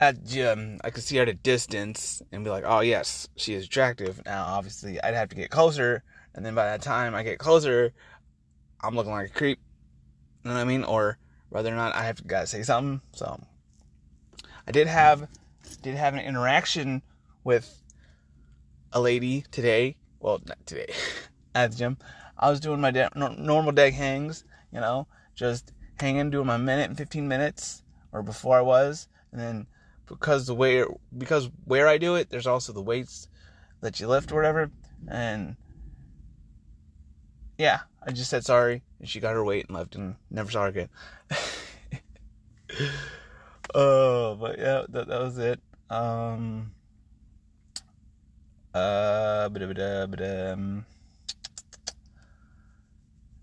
[0.00, 3.54] at gym, I could see her at a distance and be like, "Oh yes, she
[3.54, 6.02] is attractive." Now, obviously, I'd have to get closer,
[6.34, 7.92] and then by that time I get closer,
[8.80, 9.58] I'm looking like a creep.
[10.44, 10.84] You know what I mean?
[10.84, 11.18] Or
[11.50, 13.00] whether or not I have to gotta say something.
[13.12, 13.40] So,
[14.66, 15.28] I did have
[15.82, 17.02] did have an interaction
[17.44, 17.82] with
[18.92, 19.96] a lady today.
[20.20, 20.92] Well, not today
[21.54, 21.98] at the gym.
[22.36, 26.88] I was doing my de- normal dead hangs, you know, just hanging, doing my minute
[26.88, 27.82] and 15 minutes,
[28.12, 29.66] or before I was, and then
[30.06, 30.84] because the way
[31.16, 33.28] because where I do it, there's also the weights
[33.80, 34.70] that you lift or whatever,
[35.08, 35.56] and
[37.58, 40.62] yeah, I just said sorry, and she got her weight and left, and never saw
[40.62, 40.88] her again.
[43.74, 45.60] oh, but yeah, that, that was it.
[45.90, 46.72] Um,
[48.72, 50.86] uh, um,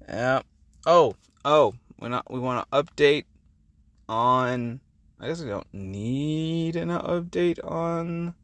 [0.08, 0.42] yeah.
[0.86, 3.26] Oh, oh, we not we want to update
[4.08, 4.80] on.
[5.20, 8.36] I guess we don't need an update on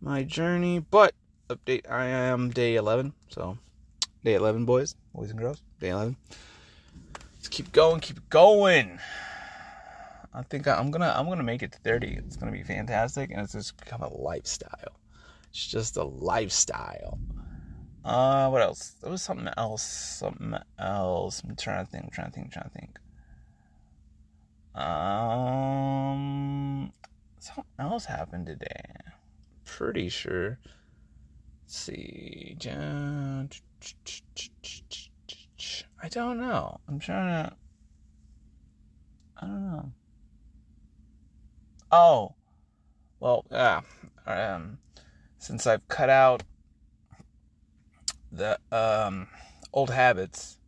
[0.00, 1.14] my journey, but
[1.50, 1.90] update.
[1.90, 3.58] I am day eleven, so
[4.24, 6.16] day eleven, boys, boys and girls, day eleven.
[7.36, 8.98] Let's keep going, keep going.
[10.34, 12.08] I think I'm gonna I'm gonna make it to 30.
[12.08, 14.96] It's gonna be fantastic, and it's just become a lifestyle.
[15.50, 17.18] It's just a lifestyle.
[18.04, 18.96] Uh, what else?
[19.00, 19.82] There was something else.
[19.82, 21.42] Something else.
[21.44, 22.04] I'm trying to think.
[22.04, 22.46] I'm trying to think.
[22.46, 22.98] I'm trying to think.
[24.74, 26.92] Um,
[27.38, 28.82] something else happened today.
[29.64, 30.58] Pretty sure.
[31.64, 32.56] Let's see.
[36.02, 36.80] I don't know.
[36.88, 37.56] I'm trying to.
[39.36, 39.92] I don't know.
[41.90, 42.34] Oh,
[43.20, 43.80] well, yeah.
[44.26, 44.78] Um,
[45.38, 46.42] since I've cut out
[48.30, 49.28] the um,
[49.72, 50.58] old habits,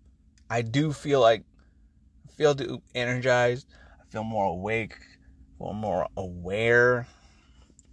[0.51, 1.45] I do feel like
[2.29, 3.67] I feel energized.
[4.01, 4.97] I feel more awake,
[5.59, 7.07] feel more aware.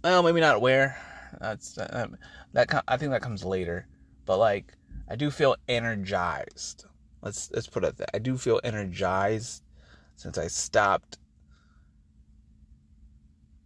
[0.04, 0.96] Well, maybe not aware.
[1.40, 2.08] That's uh,
[2.52, 2.84] that.
[2.86, 3.86] I think that comes later.
[4.32, 4.72] But like,
[5.10, 6.86] I do feel energized.
[7.20, 8.08] Let's let's put it that.
[8.14, 9.62] I do feel energized
[10.16, 11.18] since I stopped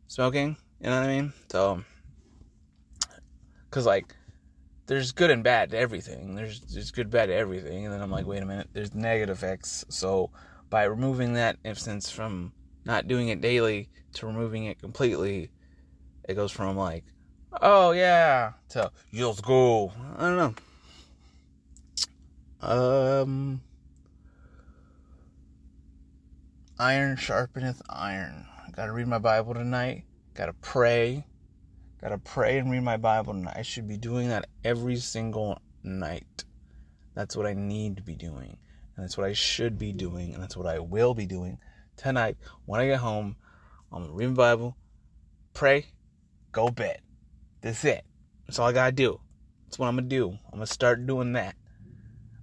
[0.09, 0.57] smoking.
[0.81, 1.33] You know what I mean?
[1.53, 1.85] So,
[3.71, 4.17] cause like
[4.87, 6.35] there's good and bad to everything.
[6.35, 7.85] There's there's good, bad to everything.
[7.85, 9.85] And then I'm like, wait a minute, there's negative effects.
[9.89, 10.33] So
[10.69, 12.53] by removing that instance from
[12.85, 15.49] not doing it daily to removing it completely,
[16.29, 17.05] it goes from like,
[17.63, 19.93] oh yeah, to let's go.
[20.17, 20.55] I don't know.
[22.61, 23.61] Um,
[26.79, 28.47] iron sharpeneth iron.
[28.67, 30.05] I gotta read my Bible tonight.
[30.35, 31.25] Gotta pray.
[32.01, 33.57] Gotta pray and read my Bible, tonight.
[33.57, 36.45] I should be doing that every single night.
[37.15, 38.59] That's what I need to be doing,
[38.95, 41.59] and that's what I should be doing, and that's what I will be doing
[41.97, 43.37] tonight when I get home.
[43.91, 44.77] I'm gonna read my Bible,
[45.55, 45.87] pray,
[46.53, 47.01] go bed.
[47.61, 48.05] That's it.
[48.47, 49.21] That's all I gotta do.
[49.65, 50.31] That's what I'm gonna do.
[50.31, 51.57] I'm gonna start doing that.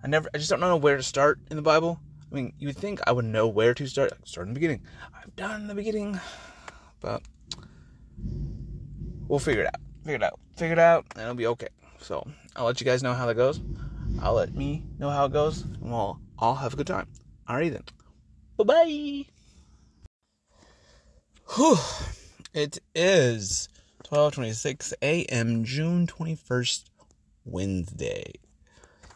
[0.04, 2.00] I never, I just don't know where to start in the Bible.
[2.32, 4.12] I mean, you would think I would know where to start.
[4.28, 4.82] Start in the beginning.
[5.16, 6.20] I've done the beginning,
[7.00, 7.22] but
[9.28, 9.82] we'll figure it out.
[10.04, 10.40] Figure it out.
[10.58, 11.70] Figure it out, and it'll be okay.
[12.00, 13.62] So I'll let you guys know how that goes.
[14.22, 17.08] I'll let me know how it goes, and we'll all have a good time.
[17.48, 17.84] Alrighty then.
[18.58, 19.26] Bye bye.
[22.54, 23.70] It is
[24.04, 25.64] 12:26 a.m.
[25.64, 26.84] June 21st,
[27.46, 28.34] Wednesday.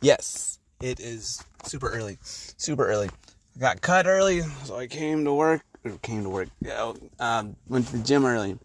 [0.02, 2.17] Yes, it is super early.
[2.23, 3.10] Super early.
[3.56, 5.63] I got cut early, so I came to work.
[6.02, 6.50] Came to work.
[6.62, 8.58] Yeah, um, went to the gym early.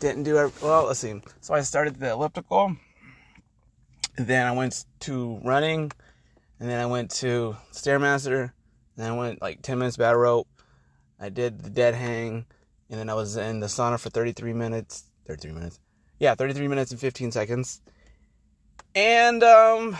[0.00, 0.52] Didn't do it.
[0.62, 1.20] Well, let's see.
[1.40, 2.76] So I started the elliptical.
[4.16, 5.92] Then I went to running,
[6.60, 8.52] and then I went to stairmaster.
[8.96, 10.48] And I went like 10 minutes battle rope.
[11.18, 12.46] I did the dead hang,
[12.90, 15.04] and then I was in the sauna for 33 minutes.
[15.26, 15.80] 33 minutes.
[16.18, 17.80] Yeah, 33 minutes and 15 seconds.
[18.94, 19.96] And um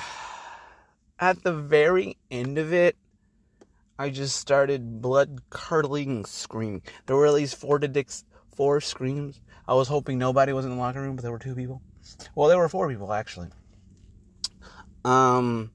[1.19, 2.97] at the very end of it,
[3.99, 6.83] I just started blood curdling screaming.
[7.07, 8.25] There were at least four to dicks,
[8.57, 9.41] four screams.
[9.69, 11.81] I was hoping nobody was in the locker room, but there were two people.
[12.35, 13.49] Well, there were four people actually.
[15.05, 15.73] Um,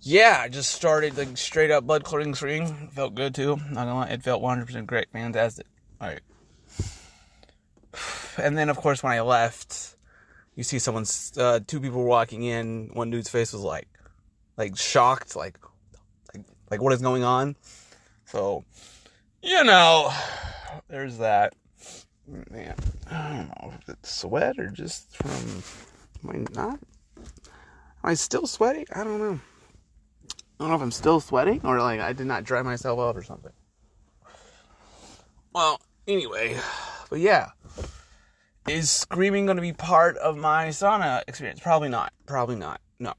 [0.00, 2.90] yeah, I just started like straight up blood curdling screaming.
[2.92, 3.56] Felt good too.
[3.56, 5.66] Not gonna lie, it felt 100% great, fantastic.
[6.00, 6.20] All right.
[8.38, 9.96] And then, of course, when I left,
[10.54, 12.90] you see someone's uh, two people walking in.
[12.92, 13.88] One dude's face was like,
[14.56, 15.58] like shocked, like,
[16.34, 17.56] like, like what is going on?
[18.26, 18.64] So,
[19.42, 20.12] you know,
[20.88, 21.54] there's that.
[22.26, 22.74] Man,
[23.10, 25.62] I don't know if it's sweat or just from.
[26.24, 26.78] Am I not?
[27.18, 27.24] Am
[28.02, 28.86] I still sweating?
[28.94, 29.40] I don't know.
[30.58, 33.16] I don't know if I'm still sweating or like I did not dry myself up
[33.16, 33.52] or something.
[35.54, 36.56] Well, anyway,
[37.10, 37.50] but yeah.
[38.66, 41.60] Is screaming going to be part of my sauna experience?
[41.60, 42.14] Probably not.
[42.24, 42.80] Probably not.
[42.98, 43.12] No.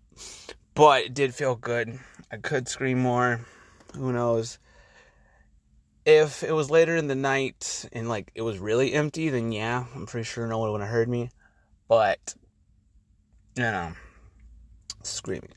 [0.73, 1.99] But it did feel good.
[2.31, 3.45] I could scream more.
[3.93, 4.57] Who knows?
[6.03, 9.85] If it was later in the night and like it was really empty, then yeah,
[9.95, 11.29] I'm pretty sure no one would have heard me.
[11.87, 12.33] But,
[13.55, 13.91] you know,
[15.03, 15.53] screaming.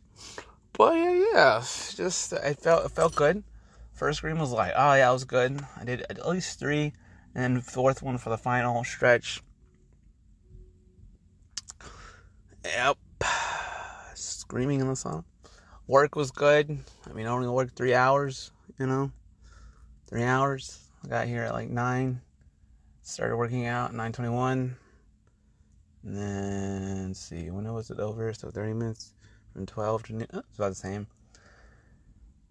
[0.74, 3.42] But yeah, yeah, just I felt it felt good.
[3.94, 5.60] First scream was like, oh yeah, it was good.
[5.80, 6.92] I did at least three,
[7.34, 9.42] and then fourth one for the final stretch.
[12.64, 12.98] Yep,
[14.14, 15.24] screaming in the sun.
[15.86, 16.78] Work was good.
[17.08, 18.50] I mean, I only worked three hours.
[18.78, 19.12] You know,
[20.06, 20.80] three hours.
[21.04, 22.20] I got here at like nine.
[23.02, 24.76] Started working out at nine twenty-one.
[26.04, 28.32] And then see, when was it over?
[28.34, 29.14] So thirty minutes
[29.52, 30.26] from 12 to noon.
[30.32, 31.06] It's about the same.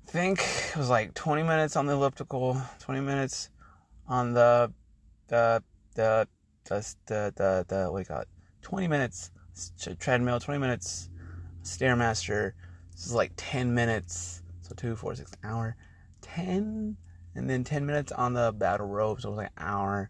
[0.08, 3.50] I think it was like 20 minutes on the elliptical, 20 minutes
[4.08, 4.72] on the
[5.28, 5.62] the
[5.96, 6.28] the
[6.66, 8.28] the the the, the what do you call it?
[8.62, 9.32] 20 minutes
[10.00, 11.10] treadmill, 20 minutes
[11.64, 12.54] stairmaster.
[12.92, 15.76] This is like 10 minutes, so two, four, six, hour,
[16.22, 16.98] 10,
[17.36, 19.22] and then 10 minutes on the battle rope.
[19.22, 20.10] So it was like an hour,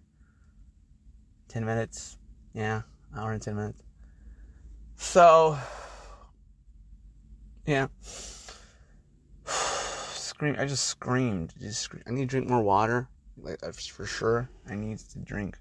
[1.49, 2.17] 10 minutes,
[2.53, 2.83] yeah,
[3.15, 3.83] hour and 10 minutes.
[4.95, 5.57] So
[7.67, 7.87] yeah.
[9.45, 10.55] Scream.
[10.57, 11.53] I just screamed.
[11.59, 12.03] Just scream.
[12.07, 13.09] I need to drink more water.
[13.37, 14.49] Like uh, for sure.
[14.67, 15.57] I need to drink.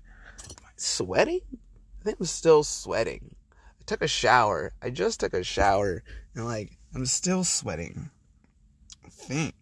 [0.77, 1.41] Sweating?
[2.01, 3.35] I think I'm still sweating.
[3.87, 4.73] I took a shower.
[4.83, 6.03] I just took a shower,
[6.35, 8.11] and like I'm still sweating.
[9.05, 9.55] I think.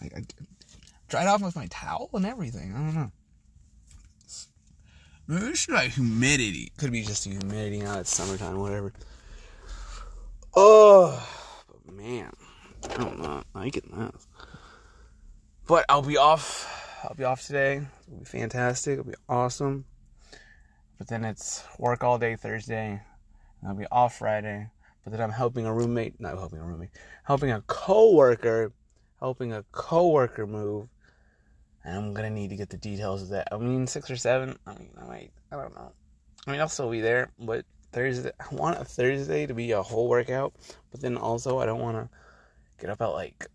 [0.00, 0.22] Like I
[1.08, 2.72] dried off with my towel and everything.
[2.72, 3.10] I don't know.
[5.26, 6.70] Maybe it should like humidity.
[6.78, 7.98] Could be just humidity now.
[7.98, 8.92] It's summertime, whatever.
[10.54, 11.28] Oh
[11.90, 12.30] man,
[12.90, 14.28] I don't know, liking this.
[15.66, 17.00] But I'll be off.
[17.02, 17.82] I'll be off today.
[18.06, 18.92] It'll be fantastic.
[18.92, 19.86] It'll be awesome.
[20.96, 23.02] But then it's work all day Thursday.
[23.66, 24.70] I'll be off Friday.
[25.04, 26.90] But then I'm helping a roommate, not helping a roommate,
[27.24, 28.72] helping a coworker,
[29.18, 30.88] helping a coworker move.
[31.84, 33.48] And I'm gonna need to get the details of that.
[33.50, 34.58] I mean, six or seven.
[34.66, 35.32] I mean, I might.
[35.50, 35.92] I don't know.
[36.46, 38.30] I mean, I'll still be there, but Thursday.
[38.38, 40.54] I want a Thursday to be a whole workout,
[40.90, 42.08] but then also I don't want to
[42.80, 43.46] get up at like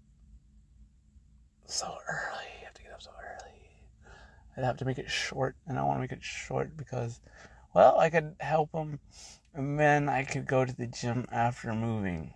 [1.65, 2.47] so early.
[2.61, 3.53] I have to get up so early.
[4.55, 7.19] I'd have to make it short, and I want to make it short because,
[7.73, 8.99] well, I could help them,
[9.57, 12.33] and then I could go to the gym after moving.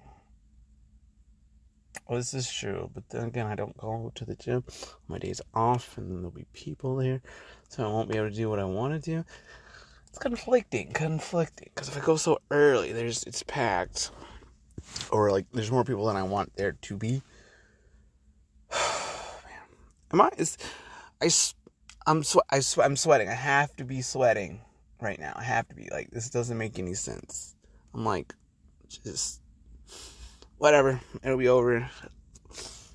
[2.09, 4.65] Well, this is true, but then again, I don't go to the gym.
[5.07, 7.21] My days off, and then there'll be people there,
[7.69, 9.23] so I won't be able to do what I want to do
[10.11, 11.69] it's conflicting, conflicting.
[11.73, 14.11] Because if I go so early, there's it's packed,
[15.09, 17.21] or like there's more people than I want there to be.
[18.71, 19.61] Man,
[20.11, 20.31] am I?
[20.37, 20.57] Is
[21.21, 21.29] I?
[22.05, 23.29] I'm swe- I I'm sweating.
[23.29, 24.59] I have to be sweating
[25.01, 25.33] right now.
[25.35, 27.55] I have to be like this doesn't make any sense.
[27.93, 28.33] I'm like,
[28.87, 29.41] just
[30.57, 31.01] whatever.
[31.23, 31.89] It'll be over.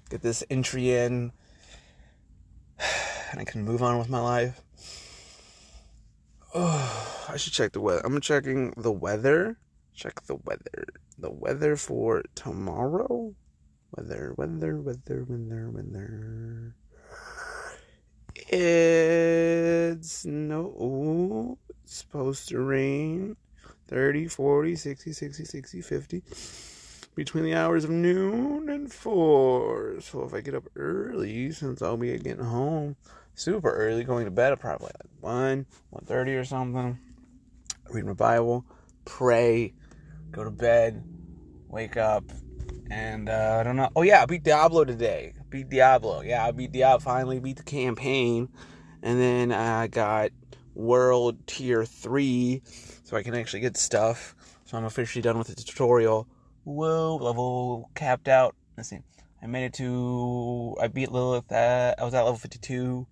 [0.08, 1.32] Get this entry in,
[3.30, 4.60] and I can move on with my life.
[6.54, 8.02] Oh, I should check the weather.
[8.04, 9.58] I'm checking the weather.
[9.94, 10.86] Check the weather.
[11.18, 13.34] the weather for tomorrow.
[13.96, 16.74] Weather, weather, weather, weather, weather.
[18.48, 23.36] It's no, it's supposed to rain
[23.88, 26.22] 30, 40, 60, 60, 60, 50
[27.16, 30.00] between the hours of noon and 4.
[30.00, 32.94] So if I get up early, since I'll be getting home
[33.34, 36.98] super early, going to bed at probably like 1, 1.30 or something,
[37.90, 38.64] read my Bible,
[39.04, 39.74] pray,
[40.30, 41.02] go to bed,
[41.68, 42.24] wake up,
[42.90, 43.90] and uh, I don't know.
[43.96, 45.32] Oh yeah, I beat Diablo today.
[45.56, 46.20] Beat Diablo.
[46.20, 46.98] Yeah, I beat Diablo.
[46.98, 48.50] Finally beat the campaign,
[49.02, 50.30] and then I got
[50.74, 52.60] World Tier Three,
[53.04, 54.36] so I can actually get stuff.
[54.66, 56.28] So I'm officially done with the tutorial.
[56.64, 58.54] Whoa, level capped out.
[58.76, 58.98] Let's see.
[59.42, 60.76] I made it to.
[60.78, 61.50] I beat Lilith.
[61.50, 63.06] At, I was at level 52.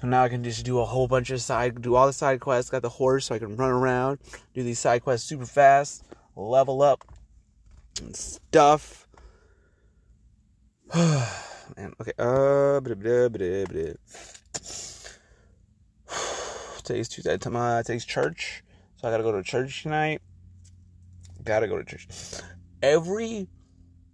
[0.00, 2.40] So now I can just do a whole bunch of side, do all the side
[2.40, 2.70] quests.
[2.70, 4.18] Got the horse, so I can run around,
[4.54, 6.04] do these side quests super fast,
[6.36, 7.04] level up,
[8.00, 9.03] and stuff.
[10.96, 12.12] Man, okay.
[12.16, 13.94] Uh, blah, blah, blah, blah.
[16.84, 17.36] today's Tuesday.
[17.36, 18.62] Tomorrow today's church,
[18.94, 20.22] so I gotta go to church tonight.
[21.42, 22.06] Gotta go to church.
[22.80, 23.48] Every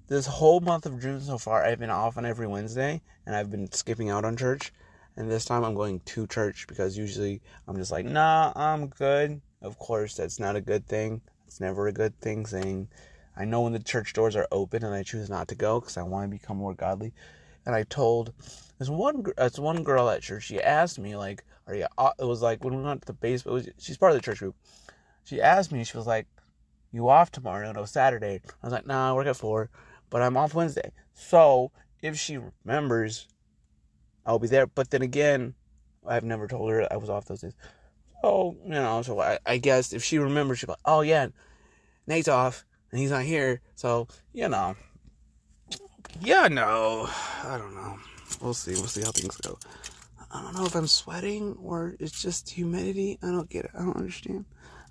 [0.08, 3.50] this whole month of June so far, I've been off on every Wednesday, and I've
[3.50, 4.72] been skipping out on church.
[5.18, 9.42] And this time, I'm going to church because usually I'm just like, nah, I'm good.
[9.60, 11.20] Of course, that's not a good thing.
[11.46, 12.88] It's never a good thing saying
[13.36, 15.96] I know when the church doors are open and I choose not to go because
[15.96, 17.12] I want to become more godly.
[17.64, 18.32] And I told
[18.78, 20.44] this one this one girl at church.
[20.44, 21.86] She asked me like, "Are you?"
[22.18, 23.54] It was like when we went to the basement.
[23.54, 24.56] Was, she's part of the church group.
[25.24, 25.84] She asked me.
[25.84, 26.26] She was like,
[26.90, 28.40] "You off tomorrow?" Was Saturday.
[28.62, 29.70] I was like, "Nah, I work at four,
[30.08, 31.70] but I'm off Wednesday." So
[32.00, 33.28] if she remembers,
[34.24, 34.66] I'll be there.
[34.66, 35.54] But then again,
[36.06, 37.54] I've never told her I was off those days.
[38.22, 41.28] So you know, so I, I guess if she remembers, she'll be like, "Oh yeah,
[42.06, 43.60] Nate's off." And he's not here.
[43.76, 44.76] So, you know.
[46.20, 47.08] Yeah, no.
[47.44, 47.98] I don't know.
[48.40, 48.72] We'll see.
[48.72, 49.58] We'll see how things go.
[50.32, 53.18] I don't know if I'm sweating or it's just humidity.
[53.22, 53.72] I don't get it.
[53.74, 54.44] I don't understand.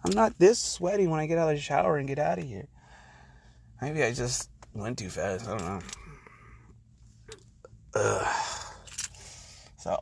[0.03, 2.45] I'm not this sweaty when I get out of the shower and get out of
[2.45, 2.67] here.
[3.81, 5.47] Maybe I just went too fast.
[5.47, 5.79] I don't know.
[7.95, 8.35] Ugh.
[9.77, 9.97] So,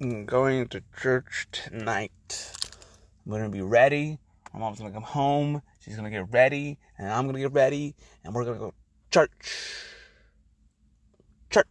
[0.00, 2.52] I'm going to church tonight.
[3.24, 4.18] I'm going to be ready.
[4.52, 7.94] My mom's going to come home She's gonna get ready, and I'm gonna get ready,
[8.22, 8.74] and we're gonna go
[9.10, 9.30] church.
[11.48, 11.66] Church.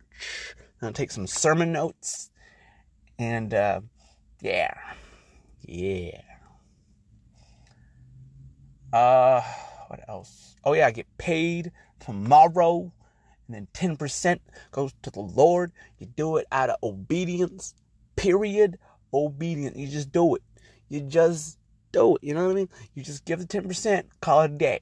[0.81, 2.31] Gonna take some sermon notes,
[3.19, 3.81] and uh,
[4.41, 4.73] yeah,
[5.61, 6.21] yeah.
[8.91, 9.41] Uh,
[9.89, 10.55] what else?
[10.63, 12.91] Oh yeah, I get paid tomorrow,
[13.45, 14.41] and then ten percent
[14.71, 15.71] goes to the Lord.
[15.99, 17.75] You do it out of obedience.
[18.15, 18.79] Period.
[19.13, 19.77] Obedience.
[19.77, 20.41] You just do it.
[20.87, 21.58] You just
[21.91, 22.23] do it.
[22.23, 22.69] You know what I mean?
[22.93, 24.81] You just give the 10%, call it a day.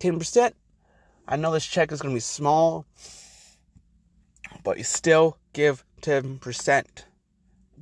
[0.00, 0.52] 10%.
[1.26, 2.86] I know this check is going to be small,
[4.64, 6.84] but you still give 10%.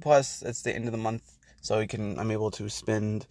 [0.00, 3.26] Plus, it's the end of the month, so you can, I'm able to spend,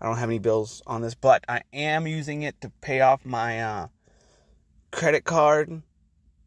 [0.00, 3.24] I don't have any bills on this, but I am using it to pay off
[3.24, 3.88] my uh,
[4.90, 5.82] credit card.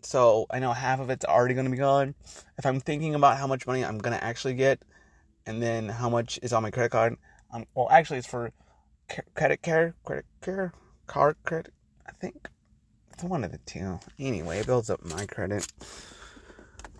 [0.01, 2.15] So I know half of it's already going to be gone.
[2.57, 4.81] If I'm thinking about how much money I'm going to actually get,
[5.45, 7.17] and then how much is on my credit card,
[7.51, 8.51] um, well, actually, it's for
[9.35, 10.73] credit care, credit care,
[11.07, 11.73] car credit.
[12.07, 12.49] I think
[13.13, 13.99] it's one of the two.
[14.17, 15.67] Anyway, it builds up my credit.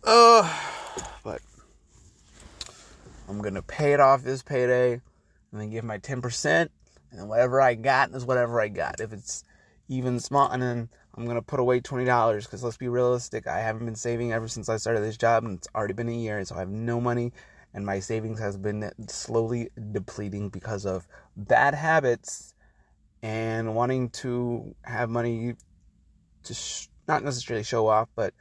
[0.04, 0.52] Uh,
[1.24, 1.42] but
[3.30, 6.72] I'm gonna pay it off this payday, and then give my ten percent,
[7.12, 9.00] and then whatever I got is whatever I got.
[9.00, 9.46] If it's
[9.88, 13.48] even small, and then I'm gonna put away twenty dollars because let's be realistic.
[13.48, 16.14] I haven't been saving ever since I started this job, and it's already been a
[16.14, 17.32] year, so I have no money
[17.74, 22.54] and my savings has been slowly depleting because of bad habits
[23.24, 25.56] and wanting to have money
[26.44, 28.34] to sh- not necessarily show off, but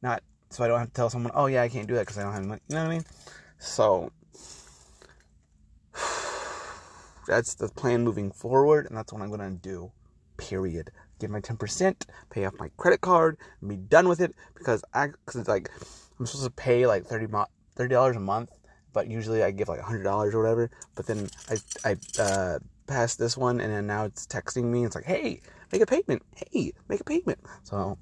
[0.00, 2.18] not so I don't have to tell someone, oh yeah, I can't do that because
[2.18, 2.60] I don't have money.
[2.68, 3.04] You know what I mean?
[3.58, 4.10] So
[7.26, 9.92] that's the plan moving forward, and that's what I'm gonna do.
[10.36, 10.90] Period.
[11.18, 15.08] Get my 10%, pay off my credit card, and be done with it because I,
[15.08, 15.70] because it's like
[16.18, 17.28] I'm supposed to pay like 30
[17.88, 18.50] dollars a month
[18.92, 20.70] but usually I give like hundred dollars or whatever.
[20.94, 21.56] But then I
[21.90, 24.84] I uh, passed this one, and then now it's texting me.
[24.84, 25.40] It's like, hey,
[25.70, 26.22] make a payment.
[26.34, 27.38] Hey, make a payment.
[27.62, 27.98] So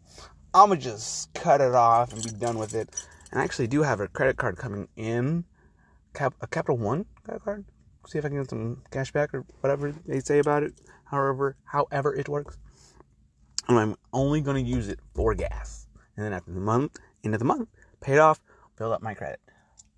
[0.53, 2.89] I'm gonna just cut it off and be done with it.
[3.31, 5.45] And I actually do have a credit card coming in,
[6.15, 7.65] cap a Capital One credit card.
[8.07, 10.75] See if I can get some cash back or whatever they say about it.
[11.05, 12.59] However, however it works.
[13.69, 15.87] And I'm only gonna use it for gas.
[16.17, 17.69] And then after the month, end of the month,
[18.01, 18.41] pay it off,
[18.77, 19.41] build up my credit.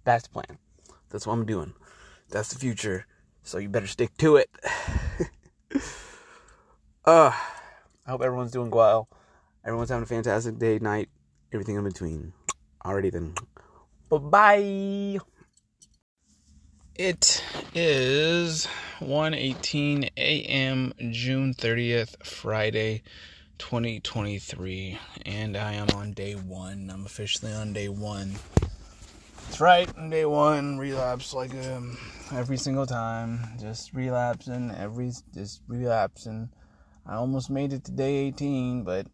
[0.04, 0.58] That's the plan.
[1.12, 1.74] That's what I'm doing.
[2.30, 3.06] That's the future.
[3.42, 4.50] So you better stick to it.
[7.04, 7.32] uh
[8.04, 9.08] I hope everyone's doing well.
[9.64, 11.08] Everyone's having a fantastic day, night,
[11.52, 12.32] everything in between.
[12.84, 13.34] Alrighty then.
[14.08, 15.18] Bye bye.
[16.94, 17.42] It
[17.74, 18.66] is
[19.00, 20.92] 1:18 a.m.
[21.10, 23.02] June 30th, Friday,
[23.58, 26.90] 2023, and I am on day 1.
[26.90, 28.34] I'm officially on day 1.
[29.44, 31.98] That's right, day 1 relapse like um,
[32.34, 36.48] every single time, just relapsing, every just relapsing.
[37.06, 39.06] I almost made it to day 18, but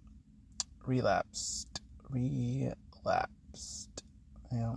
[0.86, 1.80] relapsed.
[2.10, 4.02] Relapsed.
[4.52, 4.74] Yeah.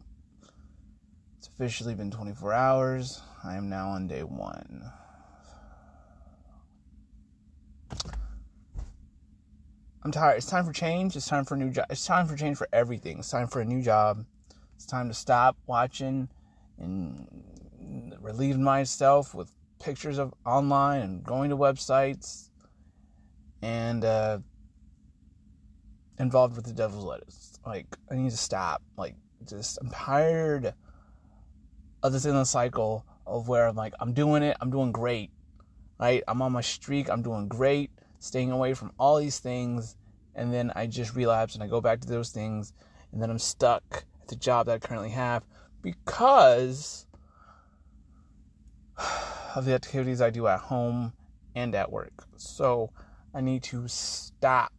[1.38, 3.22] It's officially been 24 hours.
[3.44, 4.92] I am now on day one.
[10.04, 10.38] I'm tired.
[10.38, 11.16] It's time for change.
[11.16, 11.86] It's time for a new job.
[11.90, 13.20] It's time for change for everything.
[13.20, 14.26] It's time for a new job.
[14.82, 16.28] It's time to stop watching
[16.80, 17.28] and
[18.20, 22.50] relieve myself with pictures of online and going to websites
[23.62, 24.40] and uh,
[26.18, 27.60] involved with the devil's lettuce.
[27.64, 28.82] Like I need to stop.
[28.98, 29.14] Like
[29.48, 30.74] just I'm tired
[32.02, 35.30] of this endless cycle of where I'm like I'm doing it, I'm doing great,
[36.00, 36.24] right?
[36.28, 39.96] I'm on my streak, I'm doing great, staying away from all these things,
[40.34, 42.74] and then I just relapse and I go back to those things,
[43.12, 45.44] and then I'm stuck the job that I currently have
[45.84, 47.06] because
[49.56, 51.14] of the activities I do at home
[51.54, 52.26] and at work.
[52.38, 52.92] So
[53.34, 54.74] I need to stop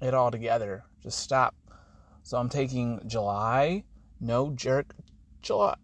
[0.00, 0.84] it all together.
[1.02, 1.54] Just stop.
[2.22, 3.84] So I'm taking July,
[4.20, 4.94] no jerk
[5.42, 5.76] July.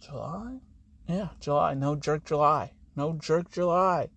[0.00, 0.58] July?
[1.06, 1.74] Yeah, July.
[1.74, 2.72] No jerk July.
[2.94, 4.08] No jerk July.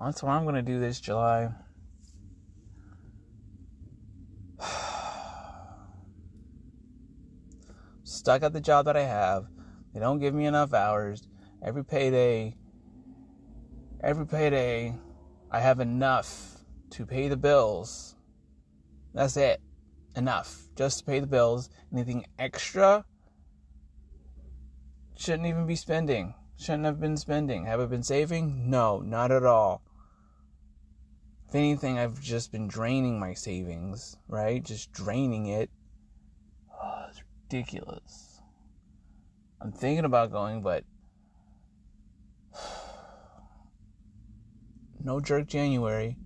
[0.00, 1.50] That's what I'm going to do this July.
[8.20, 9.46] Stuck at the job that I have.
[9.94, 11.26] They don't give me enough hours.
[11.64, 12.54] Every payday,
[14.04, 14.94] every payday,
[15.50, 16.58] I have enough
[16.90, 18.16] to pay the bills.
[19.14, 19.62] That's it.
[20.16, 20.64] Enough.
[20.76, 21.70] Just to pay the bills.
[21.94, 23.06] Anything extra
[25.16, 26.34] shouldn't even be spending.
[26.58, 27.64] Shouldn't have been spending.
[27.64, 28.68] Have I been saving?
[28.68, 29.80] No, not at all.
[31.48, 34.62] If anything, I've just been draining my savings, right?
[34.62, 35.70] Just draining it.
[37.52, 38.40] Ridiculous.
[39.60, 40.84] I'm thinking about going, but
[45.02, 46.16] no jerk January.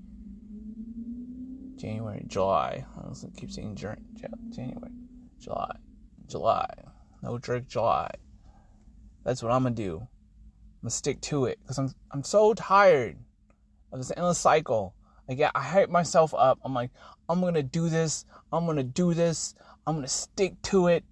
[1.77, 2.85] January, July.
[3.03, 4.93] I was keep saying January,
[5.39, 5.77] July,
[6.27, 6.69] July.
[7.23, 8.11] No jerk July.
[9.25, 10.01] That's what I'm gonna do.
[10.01, 10.09] I'm
[10.83, 13.17] gonna stick to it because I'm I'm so tired
[13.93, 14.95] of this endless cycle.
[15.27, 16.59] I get I hype myself up.
[16.63, 16.91] I'm like
[17.31, 18.27] I'm gonna do this.
[18.53, 19.55] I'm gonna do this.
[19.87, 21.05] I'm gonna stick to it,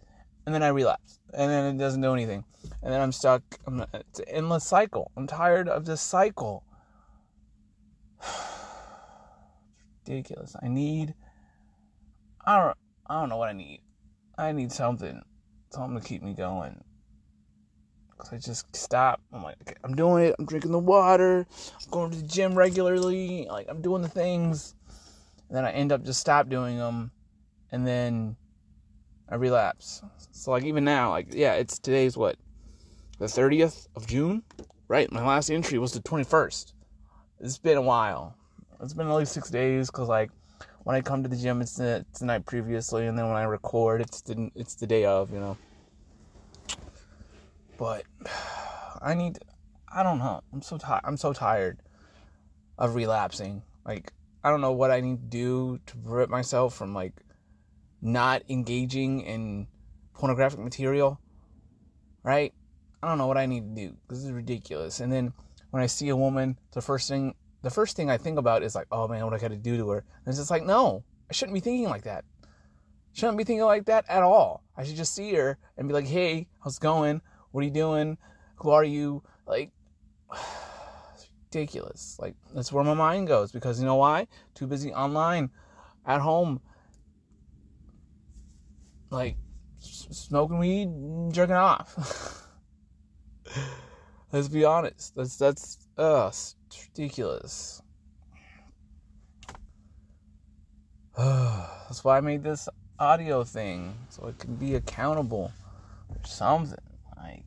[0.46, 2.44] and then I relapse, and then it doesn't do anything,
[2.82, 3.42] and then I'm stuck.
[3.66, 5.10] I'm, it's an endless cycle.
[5.16, 6.64] I'm tired of this cycle.
[10.06, 10.54] ridiculous.
[10.62, 11.14] I need.
[12.44, 12.76] I don't.
[13.06, 13.80] I don't know what I need.
[14.38, 15.20] I need something,
[15.70, 16.82] something to keep me going.
[18.16, 19.20] Cause I just stop.
[19.32, 20.36] I'm like, okay, I'm doing it.
[20.38, 21.46] I'm drinking the water.
[21.84, 23.46] I'm going to the gym regularly.
[23.50, 24.74] Like I'm doing the things,
[25.48, 27.10] and then I end up just stop doing them,
[27.70, 28.36] and then
[29.28, 30.02] I relapse.
[30.30, 32.36] So like even now, like yeah, it's today's what,
[33.18, 34.42] the 30th of June,
[34.88, 35.10] right?
[35.12, 36.72] My last entry was the 21st.
[37.40, 38.36] It's been a while.
[38.80, 40.30] It's been at least six days because like
[40.84, 43.36] when I come to the gym, it's the, it's the night previously, and then when
[43.36, 45.56] I record, it's the it's the day of, you know.
[47.78, 48.04] But
[49.02, 49.38] I need,
[49.92, 50.42] I don't know.
[50.52, 51.02] I'm so tired.
[51.04, 51.78] I'm so tired
[52.78, 53.62] of relapsing.
[53.86, 54.12] Like
[54.44, 57.12] I don't know what I need to do to prevent myself from like
[58.02, 59.68] not engaging in
[60.12, 61.20] pornographic material.
[62.22, 62.52] Right?
[63.02, 63.96] I don't know what I need to do.
[64.08, 65.00] This is ridiculous.
[65.00, 65.32] And then
[65.70, 68.74] when I see a woman, the first thing the first thing I think about is
[68.74, 69.98] like, oh man, what I got to do to her.
[69.98, 72.24] And it's just like, no, I shouldn't be thinking like that.
[73.12, 74.64] Shouldn't be thinking like that at all.
[74.76, 77.20] I should just see her and be like, hey, how's it going?
[77.52, 78.18] What are you doing?
[78.56, 79.22] Who are you?
[79.46, 79.70] Like,
[81.14, 82.16] it's ridiculous.
[82.18, 84.26] Like, that's where my mind goes because you know why?
[84.54, 85.50] Too busy online,
[86.06, 86.60] at home,
[89.12, 89.36] like
[89.78, 90.88] smoking weed,
[91.32, 92.48] jerking off.
[94.32, 95.14] Let's be honest.
[95.14, 95.78] That's that's.
[95.98, 96.56] It's
[96.88, 97.82] ridiculous.
[101.16, 105.52] That's why I made this audio thing so it can be accountable
[106.08, 106.78] or something.
[107.18, 107.44] Like,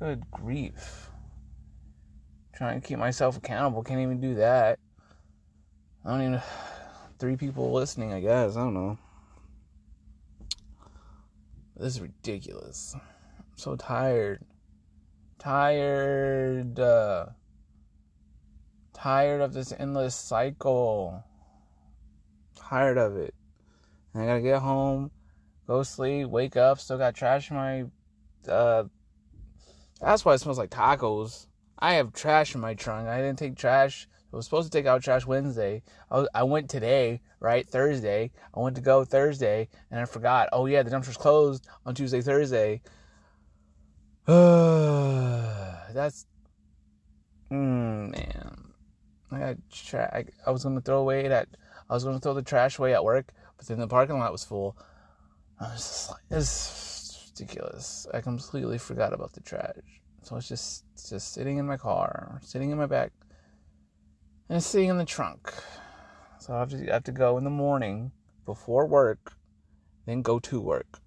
[0.00, 1.08] good grief.
[2.56, 4.80] trying to keep myself accountable, can't even do that.
[6.04, 6.42] I don't even.
[7.20, 8.56] Three people listening, I guess.
[8.56, 8.98] I don't know.
[11.82, 12.94] This is ridiculous.
[12.94, 13.02] I'm
[13.56, 14.44] so tired.
[15.40, 16.78] Tired.
[16.78, 17.26] Uh,
[18.94, 21.24] Tired of this endless cycle.
[22.54, 23.34] Tired of it.
[24.14, 25.10] And I gotta get home,
[25.66, 27.84] go sleep, wake up, still got trash in my
[28.48, 28.84] uh
[30.00, 31.46] that's why it smells like tacos.
[31.80, 33.08] I have trash in my trunk.
[33.08, 34.06] I didn't take trash.
[34.32, 35.82] I was supposed to take out trash Wednesday.
[36.10, 37.68] I, was, I went today, right?
[37.68, 38.30] Thursday.
[38.54, 40.48] I went to go Thursday, and I forgot.
[40.52, 42.80] Oh yeah, the dumpster's closed on Tuesday, Thursday.
[44.26, 46.26] That's,
[47.50, 48.56] mm, man.
[49.30, 51.48] I got tra- I, I was gonna throw away that.
[51.90, 54.44] I was gonna throw the trash away at work, but then the parking lot was
[54.44, 54.76] full.
[55.60, 58.06] I was just like, this ridiculous.
[58.12, 59.76] I completely forgot about the trash.
[60.22, 63.12] So it's just just sitting in my car, sitting in my back,
[64.52, 65.50] and it's sitting in the trunk.
[66.38, 68.12] So I have to I have to go in the morning
[68.44, 69.32] before work,
[70.04, 71.00] then go to work,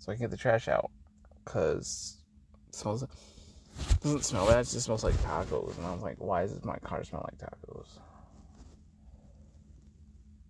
[0.00, 0.90] so I can get the trash out.
[1.44, 2.16] Cause
[2.68, 3.06] it smells
[4.02, 4.62] doesn't smell bad.
[4.62, 7.38] It just smells like tacos, and I was like, why does my car smell like
[7.38, 7.86] tacos?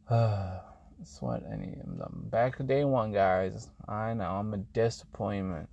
[0.98, 1.82] That's what I need.
[1.84, 3.68] I'm back to day one, guys.
[3.86, 5.68] I know I'm a disappointment.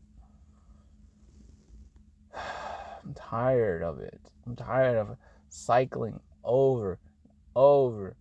[2.35, 4.19] I'm tired of it.
[4.45, 5.15] I'm tired of
[5.47, 6.19] cycling
[6.49, 6.99] over,
[7.55, 8.15] over,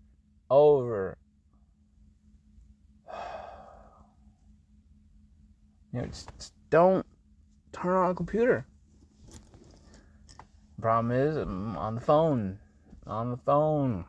[0.51, 1.19] over.
[5.91, 7.07] You know, just, just don't
[7.73, 8.67] turn on a computer.
[10.79, 12.59] Problem is, I'm on the phone.
[13.07, 14.05] On the phone.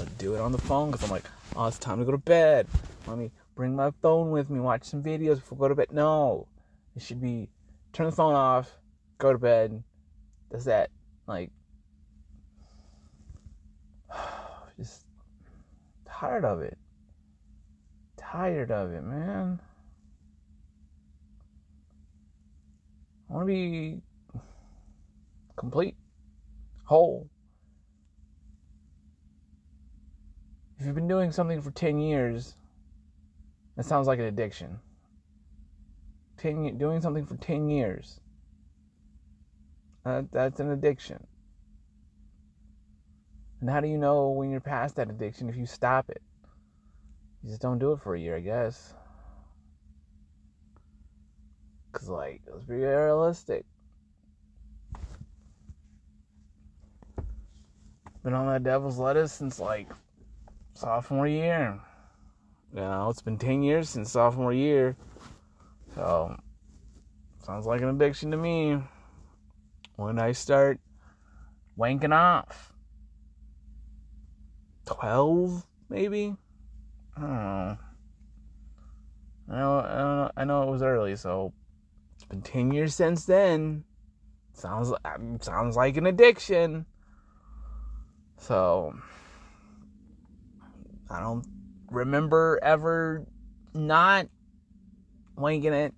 [0.00, 1.22] I do it on the phone because I'm like,
[1.54, 2.66] oh, it's time to go to bed.
[3.06, 5.92] Let me bring my phone with me, watch some videos before I go to bed.
[5.92, 6.48] No,
[6.96, 7.48] it should be
[7.92, 8.76] turn the phone off,
[9.18, 9.84] go to bed.
[10.50, 10.90] That's that.
[11.28, 11.52] Like,
[14.76, 15.04] just
[16.24, 16.78] tired of it.
[18.16, 19.60] Tired of it, man.
[23.28, 24.00] I want to be
[25.56, 25.96] complete,
[26.84, 27.28] whole.
[30.78, 32.54] If you've been doing something for 10 years,
[33.76, 34.78] that sounds like an addiction.
[36.38, 38.20] 10, doing something for 10 years,
[40.04, 41.26] uh, that's an addiction.
[43.60, 46.22] And how do you know when you're past that addiction if you stop it?
[47.42, 48.94] You just don't do it for a year, I guess.
[51.92, 53.64] Because, like, let's be realistic.
[58.22, 59.86] Been on that devil's lettuce since, like,
[60.74, 61.78] sophomore year.
[62.72, 64.96] You know, it's been 10 years since sophomore year.
[65.94, 66.36] So,
[67.44, 68.78] sounds like an addiction to me.
[69.96, 70.80] When I start
[71.78, 72.73] wanking off.
[74.86, 76.36] 12, maybe?
[77.16, 77.78] I don't know.
[79.50, 81.52] I know, I, know, it was early, so
[82.14, 83.84] it's been 10 years since then.
[84.54, 86.86] Sounds, um, sounds like an addiction.
[88.38, 88.94] So,
[91.10, 91.46] I don't
[91.90, 93.26] remember ever
[93.74, 94.28] not
[95.36, 95.94] wanking it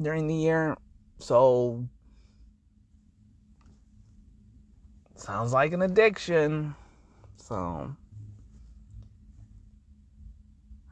[0.00, 0.76] during the year.
[1.18, 1.88] So,
[5.16, 6.74] sounds like an addiction.
[7.48, 7.96] So,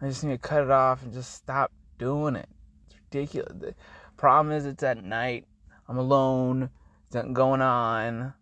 [0.00, 2.48] I just need to cut it off and just stop doing it.
[2.86, 3.52] It's ridiculous.
[3.60, 3.74] The
[4.16, 5.46] problem is, it's at night.
[5.86, 6.70] I'm alone.
[7.10, 8.32] There's nothing going on.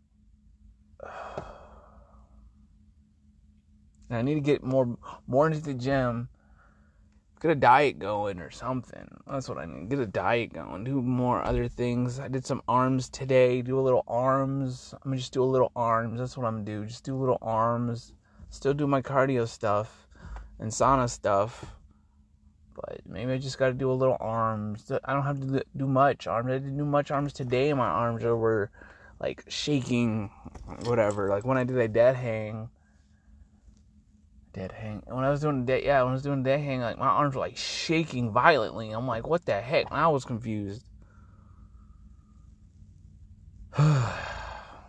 [1.02, 1.10] And
[4.12, 4.96] I need to get more
[5.26, 6.28] more into the gym.
[7.44, 9.06] Get a diet going or something.
[9.30, 9.90] That's what I need.
[9.90, 10.82] Get a diet going.
[10.82, 12.18] Do more other things.
[12.18, 13.60] I did some arms today.
[13.60, 14.94] Do a little arms.
[14.94, 16.18] I'm gonna just do a little arms.
[16.18, 16.86] That's what I'm gonna do.
[16.86, 18.14] Just do a little arms.
[18.48, 20.08] Still do my cardio stuff
[20.58, 21.66] and sauna stuff.
[22.74, 24.90] But maybe I just gotta do a little arms.
[25.04, 26.48] I don't have to do much arms.
[26.48, 27.74] I didn't do much arms today.
[27.74, 28.70] My arms were
[29.20, 30.30] like shaking,
[30.84, 31.28] whatever.
[31.28, 32.70] Like when I did a dead hang
[34.54, 35.02] dead hang.
[35.06, 37.34] When I was doing dead, yeah, when I was doing dead hang, like my arms
[37.34, 38.90] were like shaking violently.
[38.92, 39.90] I'm like, what the heck?
[39.90, 40.86] And I was confused.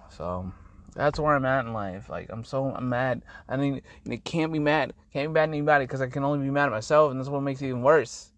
[0.10, 0.52] so
[0.96, 2.08] that's where I'm at in life.
[2.10, 3.24] Like I'm so I'm mad.
[3.50, 4.94] I mean, it can't be mad.
[5.12, 7.30] Can't be mad at anybody because I can only be mad at myself, and that's
[7.30, 8.32] what makes it even worse.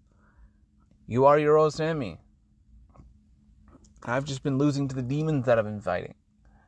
[1.05, 2.17] You are your own enemy.
[4.03, 6.15] I've just been losing to the demons that I've been fighting.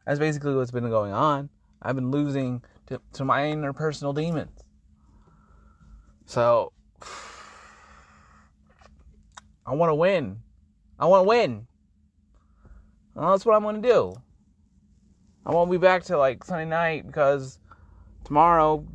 [0.05, 1.49] That's basically what's been going on.
[1.82, 4.64] I've been losing to, to my interpersonal demons.
[6.26, 6.74] So,
[9.66, 10.42] I want to win.
[11.00, 11.68] I want to win.
[13.16, 14.14] Well, that's what I'm going to do.
[15.46, 17.60] I won't be back till like Sunday night because
[18.24, 18.86] tomorrow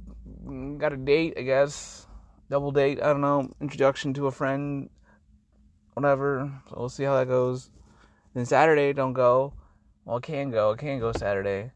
[0.46, 2.06] mm, got a date, I guess.
[2.50, 3.50] Double date, I don't know.
[3.60, 4.90] Introduction to a friend,
[5.94, 6.52] whatever.
[6.68, 7.70] So we'll see how that goes.
[8.34, 9.54] Then Saturday, don't go.
[10.04, 10.72] Well, I can go.
[10.72, 11.72] I can go Saturday.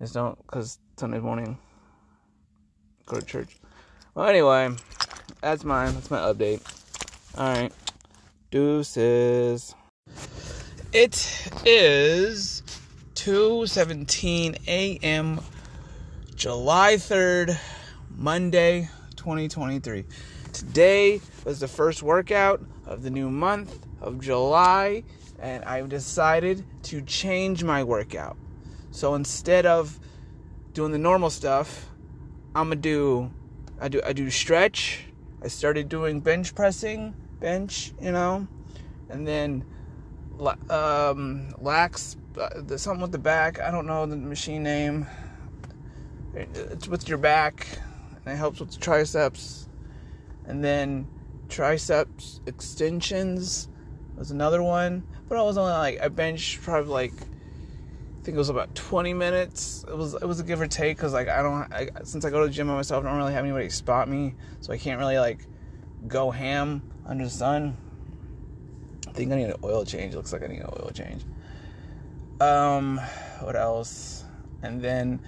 [0.00, 1.56] Just don't, because Sunday morning,
[3.06, 3.56] go to church.
[4.14, 4.68] Well, anyway,
[5.40, 5.94] that's mine.
[5.94, 6.60] That's my update.
[7.38, 7.72] Alright.
[8.50, 9.74] Deuces.
[10.92, 12.62] It is
[13.14, 15.40] 2:17 a.m.
[16.34, 17.58] July 3rd,
[18.14, 20.04] Monday, 2023.
[20.52, 25.04] Today was the first workout of the new month of July,
[25.38, 28.36] and I've decided to change my workout.
[28.90, 29.98] So instead of
[30.72, 31.86] doing the normal stuff,
[32.54, 33.30] I'm gonna do
[33.80, 35.04] I do I do stretch.
[35.42, 38.46] I started doing bench pressing, bench, you know,
[39.08, 39.64] and then
[40.68, 43.60] um, lax uh, something with the back.
[43.60, 45.06] I don't know the machine name.
[46.34, 47.66] It's with your back,
[48.24, 49.68] and it helps with the triceps.
[50.44, 51.06] And then
[51.48, 53.68] triceps extensions
[54.16, 57.12] was another one, but I was only like I bench probably like
[58.20, 59.82] I think it was about 20 minutes.
[59.88, 62.30] It was it was a give or take because like I don't I, since I
[62.30, 64.76] go to the gym by myself, I don't really have anybody spot me, so I
[64.76, 65.46] can't really like
[66.06, 67.78] go ham under the sun.
[69.08, 70.12] I think I need an oil change.
[70.12, 71.24] It looks like I need an oil change.
[72.42, 73.00] Um,
[73.40, 74.24] what else?
[74.62, 75.20] And then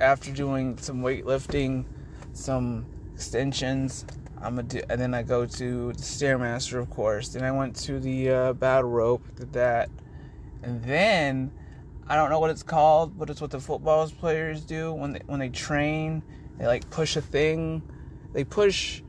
[0.00, 1.84] after doing some weightlifting,
[2.32, 4.06] some extensions,
[4.40, 7.30] I'm gonna do, and then I go to the stairmaster, of course.
[7.30, 9.90] Then I went to the uh, battle rope, did that,
[10.62, 11.50] and then
[12.06, 15.20] I don't know what it's called, but it's what the football players do when they
[15.26, 16.22] when they train.
[16.58, 17.82] They like push a thing,
[18.32, 19.02] they push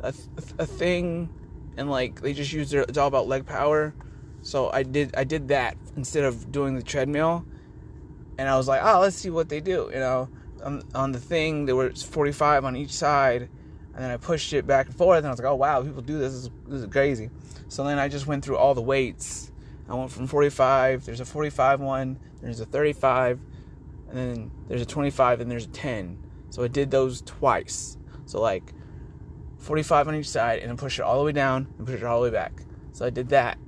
[0.00, 0.14] a,
[0.58, 1.28] a thing
[1.76, 3.94] and like they just use their it's all about leg power.
[4.42, 7.44] So I did I did that instead of doing the treadmill,
[8.36, 9.90] and I was like, oh, let's see what they do.
[9.92, 10.28] You know,
[10.62, 13.42] on, on the thing there was 45 on each side,
[13.94, 16.02] and then I pushed it back and forth, and I was like, oh wow, people
[16.02, 16.32] do this.
[16.32, 17.30] This is, this is crazy.
[17.68, 19.52] So then I just went through all the weights.
[19.88, 21.06] I went from 45.
[21.06, 22.18] There's a 45 one.
[22.40, 23.40] There's a 35,
[24.10, 26.18] and then there's a 25, and there's a 10.
[26.50, 27.96] So I did those twice.
[28.26, 28.72] So like
[29.58, 32.04] 45 on each side and then push it all the way down and push it
[32.04, 32.62] all the way back.
[32.92, 33.58] So I did that.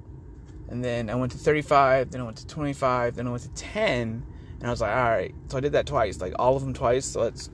[0.68, 3.48] And then I went to 35, then I went to 25, then I went to
[3.50, 4.24] 10.
[4.60, 5.34] And I was like, all right.
[5.48, 7.06] So I did that twice, like all of them twice.
[7.06, 7.50] So that's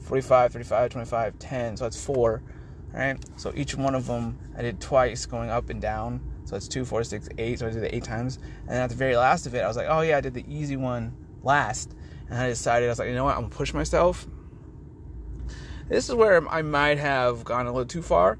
[0.00, 1.76] 45, 35, 25, 10.
[1.76, 2.42] So that's four.
[2.92, 3.16] Right?
[3.36, 6.20] So each one of them I did twice going up and down.
[6.52, 7.60] So that's two, four, six, eight.
[7.60, 8.36] So I did it eight times.
[8.36, 10.34] And then at the very last of it, I was like, oh yeah, I did
[10.34, 11.94] the easy one last.
[12.28, 13.36] And I decided, I was like, you know what?
[13.36, 14.26] I'm gonna push myself
[15.92, 18.38] this is where I might have gone a little too far.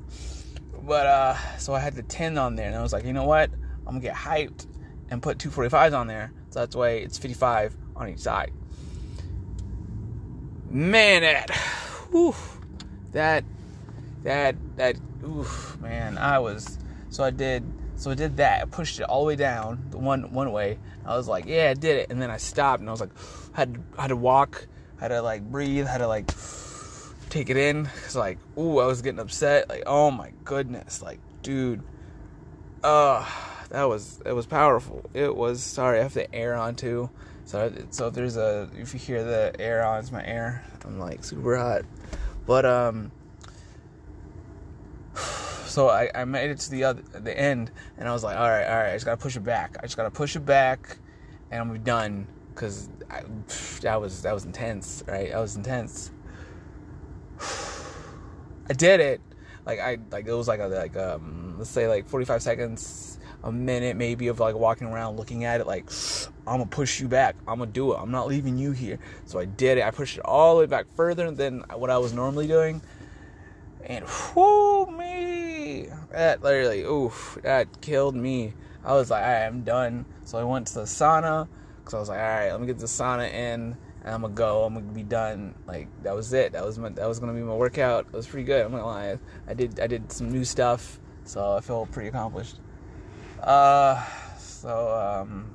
[0.83, 3.25] But uh so I had the 10 on there and I was like, you know
[3.25, 3.51] what?
[3.87, 4.67] I'm gonna get hyped
[5.11, 6.33] and put two 45s on there.
[6.51, 8.53] So that's why it's 55 on each side.
[10.71, 11.51] Man, that,
[12.11, 12.35] whew,
[13.13, 13.45] that,
[14.23, 16.79] that, that, oof, man, I was,
[17.11, 17.63] so I did,
[18.03, 18.63] so I did that.
[18.63, 20.77] I pushed it all the way down, the one one way.
[21.07, 23.13] I was like, yeah, I did it, and then I stopped, and I was like,
[23.53, 24.67] had had to walk,
[24.99, 26.27] had to like breathe, had to like
[27.31, 27.85] take it in.
[27.85, 29.69] Because like ooh i was getting upset.
[29.69, 31.01] Like oh my goodness.
[31.01, 31.85] Like dude.
[32.83, 33.25] Uh
[33.71, 35.09] that was it was powerful.
[35.15, 37.09] It was sorry i have the air on too.
[37.45, 40.65] So so if there's a if you hear the air on it's my air.
[40.85, 41.83] I'm like super hot.
[42.47, 43.13] But um
[45.73, 48.49] so I, I made it to the other the end and i was like all
[48.49, 50.99] right all right i just gotta push it back i just gotta push it back
[51.51, 52.89] and i'm done because
[53.81, 56.11] that was that was intense right that was intense
[58.71, 59.21] I did it.
[59.67, 63.53] Like I like it was like a like um let's say like 45 seconds, a
[63.53, 65.91] minute maybe of like walking around looking at it like
[66.47, 67.37] I'm gonna push you back.
[67.47, 67.97] I'm gonna do it.
[67.97, 68.99] I'm not leaving you here.
[69.25, 69.85] So I did it.
[69.85, 72.83] I pushed it all the way back further than what I was normally doing.
[73.85, 74.05] And
[74.35, 78.55] whoo me that literally oof that killed me.
[78.85, 80.07] I was like I am done.
[80.25, 82.79] So I went to the sauna because I was like all right let me get
[82.79, 84.65] the sauna in and I'm gonna go.
[84.65, 85.55] I'm gonna be done.
[85.67, 86.53] Like that was it.
[86.53, 88.07] That was my, that was gonna be my workout.
[88.07, 88.65] It was pretty good.
[88.65, 89.19] I'm gonna lie.
[89.47, 92.59] I did I did some new stuff, so I felt pretty accomplished.
[93.41, 94.05] Uh,
[94.39, 95.55] so um,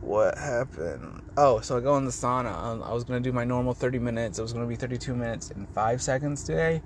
[0.00, 1.22] what happened?
[1.36, 2.54] Oh, so I go in the sauna.
[2.54, 4.38] Um, I was gonna do my normal 30 minutes.
[4.38, 6.82] It was gonna be 32 minutes and five seconds today.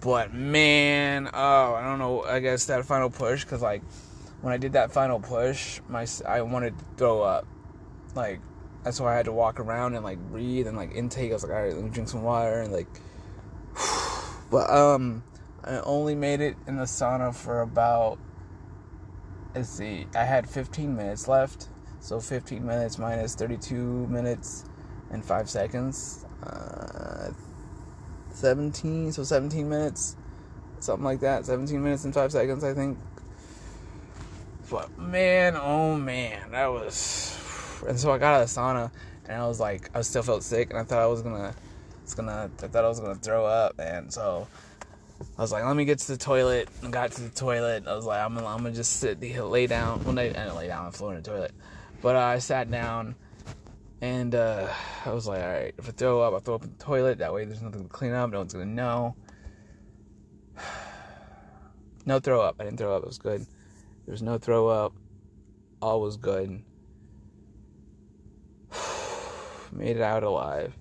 [0.00, 2.22] But man, oh, I don't know.
[2.24, 3.82] I guess that final push, cause like
[4.40, 7.46] when I did that final push, my I wanted to throw up
[8.14, 8.40] like
[8.82, 11.30] that's why I had to walk around and like breathe and like intake.
[11.30, 12.88] I was like, all right, let me drink some water and like.
[14.50, 15.22] but um,
[15.64, 18.18] I only made it in the sauna for about.
[19.54, 21.66] Let's see, I had 15 minutes left,
[22.00, 24.64] so 15 minutes minus 32 minutes
[25.10, 26.26] and five seconds.
[26.42, 27.30] Uh,
[28.32, 30.16] 17, so 17 minutes,
[30.78, 31.46] something like that.
[31.46, 32.98] 17 minutes and five seconds, I think.
[34.70, 37.36] But man, oh man, that was
[37.86, 38.90] and so I got out of the sauna,
[39.26, 41.54] and I was like, I still felt sick, and I thought I was gonna,
[42.02, 44.46] it's gonna, I thought I was gonna throw up, and so
[45.38, 46.68] I was like, let me get to the toilet.
[46.84, 47.86] I got to the toilet.
[47.86, 50.04] I was like, I'm gonna, I'm gonna just sit, lay down.
[50.04, 50.86] Well, I didn't lay down.
[50.86, 51.52] I flew in the toilet,
[52.02, 53.14] but uh, I sat down,
[54.00, 54.68] and uh,
[55.04, 57.18] I was like, all right, if I throw up, I throw up in the toilet.
[57.18, 58.30] That way, there's nothing to clean up.
[58.30, 59.16] No one's gonna know.
[62.06, 62.56] No throw up.
[62.58, 63.02] I didn't throw up.
[63.02, 63.46] It was good.
[64.06, 64.94] There was no throw up.
[65.82, 66.62] All was good.
[69.70, 70.72] Made it out alive.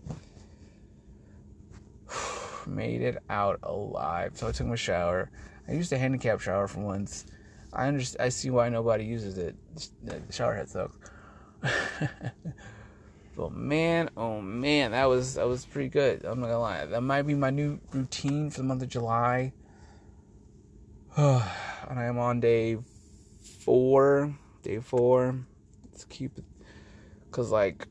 [2.65, 4.31] Made it out alive.
[4.35, 5.29] So I took my shower.
[5.67, 7.25] I used a handicap shower for once.
[7.73, 8.25] I understand.
[8.25, 9.55] I see why nobody uses it.
[10.03, 10.97] The shower head sucks.
[13.35, 16.25] but man, oh man, that was that was pretty good.
[16.25, 16.85] I'm not gonna lie.
[16.85, 19.53] That might be my new routine for the month of July.
[21.15, 22.77] and I am on day
[23.59, 24.33] four.
[24.63, 25.39] Day four.
[25.91, 26.45] Let's keep it,
[27.31, 27.87] cause like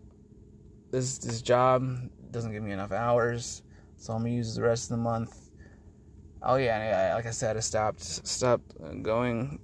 [0.91, 1.87] this this job
[2.31, 3.63] doesn't give me enough hours,
[3.97, 5.51] so I'm gonna use the rest of the month.
[6.43, 9.59] Oh yeah, like I said, I stopped stopped going,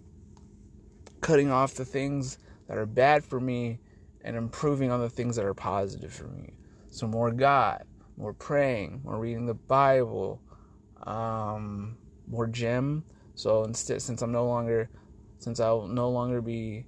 [1.25, 2.37] cutting off the things
[2.69, 3.81] that are bad for me,
[4.27, 6.53] and improving on the things that are positive for me.
[6.91, 7.85] So more God,
[8.19, 10.43] more praying, more reading the Bible,
[11.03, 11.97] um,
[12.27, 13.05] more gym.
[13.37, 14.91] So instead, since I'm no longer,
[15.39, 16.85] since I'll no longer be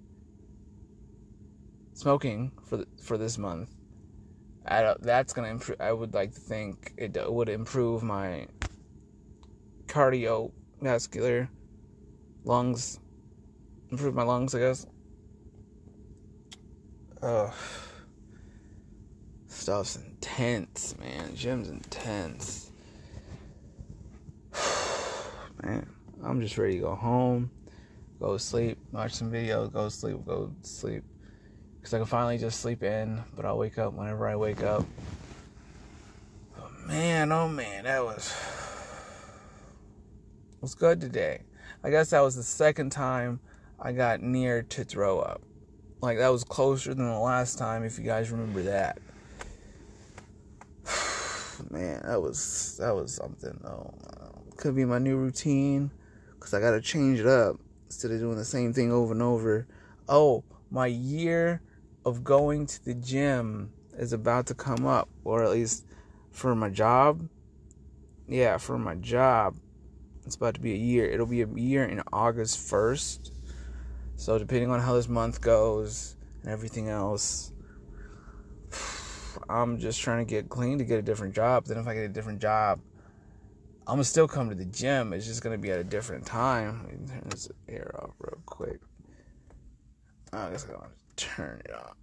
[1.95, 3.71] smoking for for this month,
[4.67, 5.81] that's gonna improve.
[5.81, 8.49] I would like to think it would improve my
[9.87, 11.49] cardiovascular
[12.45, 13.01] lungs,
[13.91, 14.87] improve my lungs, I guess.
[17.23, 17.53] Ugh.
[19.49, 21.35] Stuff's intense, man.
[21.35, 22.71] Gym's intense.
[25.63, 25.89] man,
[26.23, 27.51] I'm just ready to go home,
[28.21, 31.05] go sleep, watch some videos, go sleep, go sleep
[31.87, 34.85] because I can finally just sleep in, but I'll wake up whenever I wake up.
[36.57, 38.35] But man, oh man, that was
[40.61, 41.43] was good today.
[41.85, 43.39] I guess that was the second time
[43.79, 45.43] I got near to throw up.
[46.01, 48.99] Like that was closer than the last time, if you guys remember that.
[51.71, 53.95] man, that was that was something though.
[54.57, 55.91] Could be my new routine,
[56.41, 57.57] cause I gotta change it up
[57.87, 59.67] instead of doing the same thing over and over.
[60.09, 61.61] Oh, my year
[62.05, 65.87] of going to the gym is about to come up, or at least
[66.31, 67.29] for my job.
[68.29, 69.57] Yeah, for my job,
[70.25, 71.07] it's about to be a year.
[71.07, 73.31] It'll be a year in August 1st.
[74.17, 77.53] So, depending on how this month goes and everything else,
[79.49, 81.67] I'm just trying to get clean to get a different job.
[81.67, 82.81] Then, if I get a different job,
[83.87, 85.13] I'm gonna still come to the gym.
[85.13, 86.87] It's just gonna be at a different time.
[86.89, 88.81] Let me turn this air off real quick.
[90.33, 91.97] I guess I'm gonna turn it off.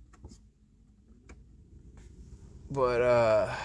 [2.71, 3.55] But uh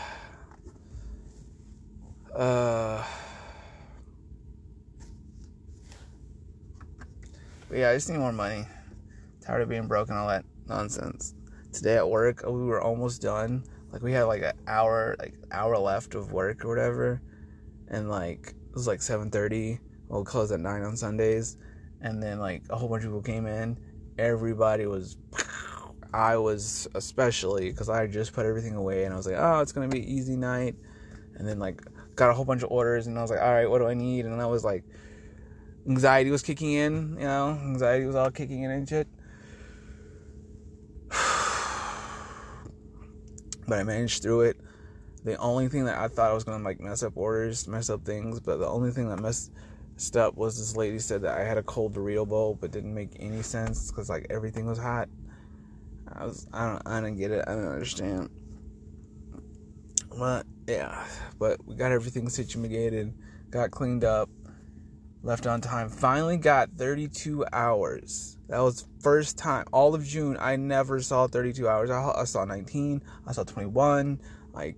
[2.34, 3.04] uh
[7.68, 8.66] but yeah, I just need more money.
[9.40, 11.34] Tired of being broke and all that nonsense.
[11.72, 13.64] Today at work, we were almost done.
[13.92, 17.22] Like we had like an hour, like hour left of work or whatever,
[17.88, 19.80] and like it was like seven thirty.
[20.08, 21.56] We'll close at nine on Sundays,
[22.00, 23.78] and then like a whole bunch of people came in,
[24.18, 25.16] everybody was
[26.12, 29.72] I was especially because I just put everything away and I was like, oh, it's
[29.72, 30.74] gonna be easy night,
[31.36, 31.82] and then like
[32.16, 33.94] got a whole bunch of orders and I was like, all right, what do I
[33.94, 34.26] need?
[34.26, 34.84] And I was like,
[35.88, 39.08] anxiety was kicking in, you know, anxiety was all kicking in and shit.
[43.66, 44.60] but I managed through it.
[45.24, 48.04] The only thing that I thought I was gonna like mess up orders, mess up
[48.04, 49.50] things, but the only thing that messed
[50.16, 53.16] up was this lady said that I had a cold burrito bowl, but didn't make
[53.18, 55.08] any sense because like everything was hot.
[56.12, 57.44] I was I don't I didn't get it.
[57.46, 58.30] I don't understand.
[60.16, 61.06] But yeah,
[61.38, 63.14] but we got everything situated,
[63.50, 64.28] got cleaned up,
[65.22, 65.88] left on time.
[65.88, 68.36] Finally got 32 hours.
[68.48, 70.36] That was first time all of June.
[70.40, 71.90] I never saw 32 hours.
[71.90, 73.02] I, I saw 19.
[73.26, 74.20] I saw 21.
[74.52, 74.76] Like,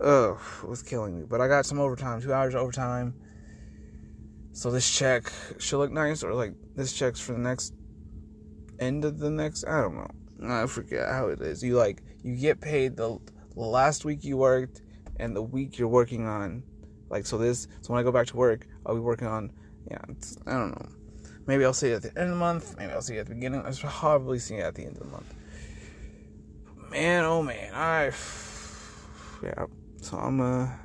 [0.00, 1.26] ugh, it was killing me.
[1.28, 2.20] But I got some overtime.
[2.20, 3.14] Two hours overtime
[4.54, 7.74] so this check should look nice, or like this check's for the next
[8.78, 9.64] end of the next.
[9.66, 10.08] I don't know.
[10.48, 11.62] I forget how it is.
[11.62, 13.18] You like you get paid the,
[13.54, 14.80] the last week you worked
[15.16, 16.62] and the week you're working on.
[17.14, 17.68] Like so this.
[17.80, 19.52] So when I go back to work, I'll be working on.
[19.88, 19.98] Yeah,
[20.46, 20.88] I don't know.
[21.46, 22.76] Maybe I'll see it at the end of the month.
[22.76, 23.62] Maybe I'll see it at the beginning.
[23.64, 25.32] I'll probably see it at the end of the month.
[26.90, 28.06] Man, oh man, I
[29.42, 29.66] yeah.
[30.02, 30.76] So I'm gonna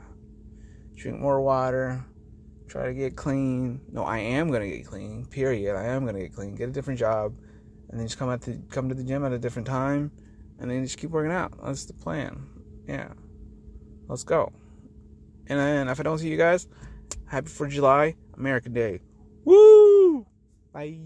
[0.95, 2.05] drink more water
[2.67, 3.81] try to get clean.
[3.91, 5.25] No, I am gonna get clean.
[5.25, 5.75] Period.
[5.75, 6.53] I am gonna get clean.
[6.53, 7.33] Get a different job,
[7.89, 10.11] and then just come at the come to the gym at a different time,
[10.59, 11.53] and then just keep working out.
[11.63, 12.45] That's the plan.
[12.87, 13.09] Yeah.
[14.07, 14.53] Let's go.
[15.49, 16.67] And then if I don't see you guys,
[17.25, 19.01] happy for July, American Day.
[19.43, 20.25] Woo!
[20.71, 20.99] Bye.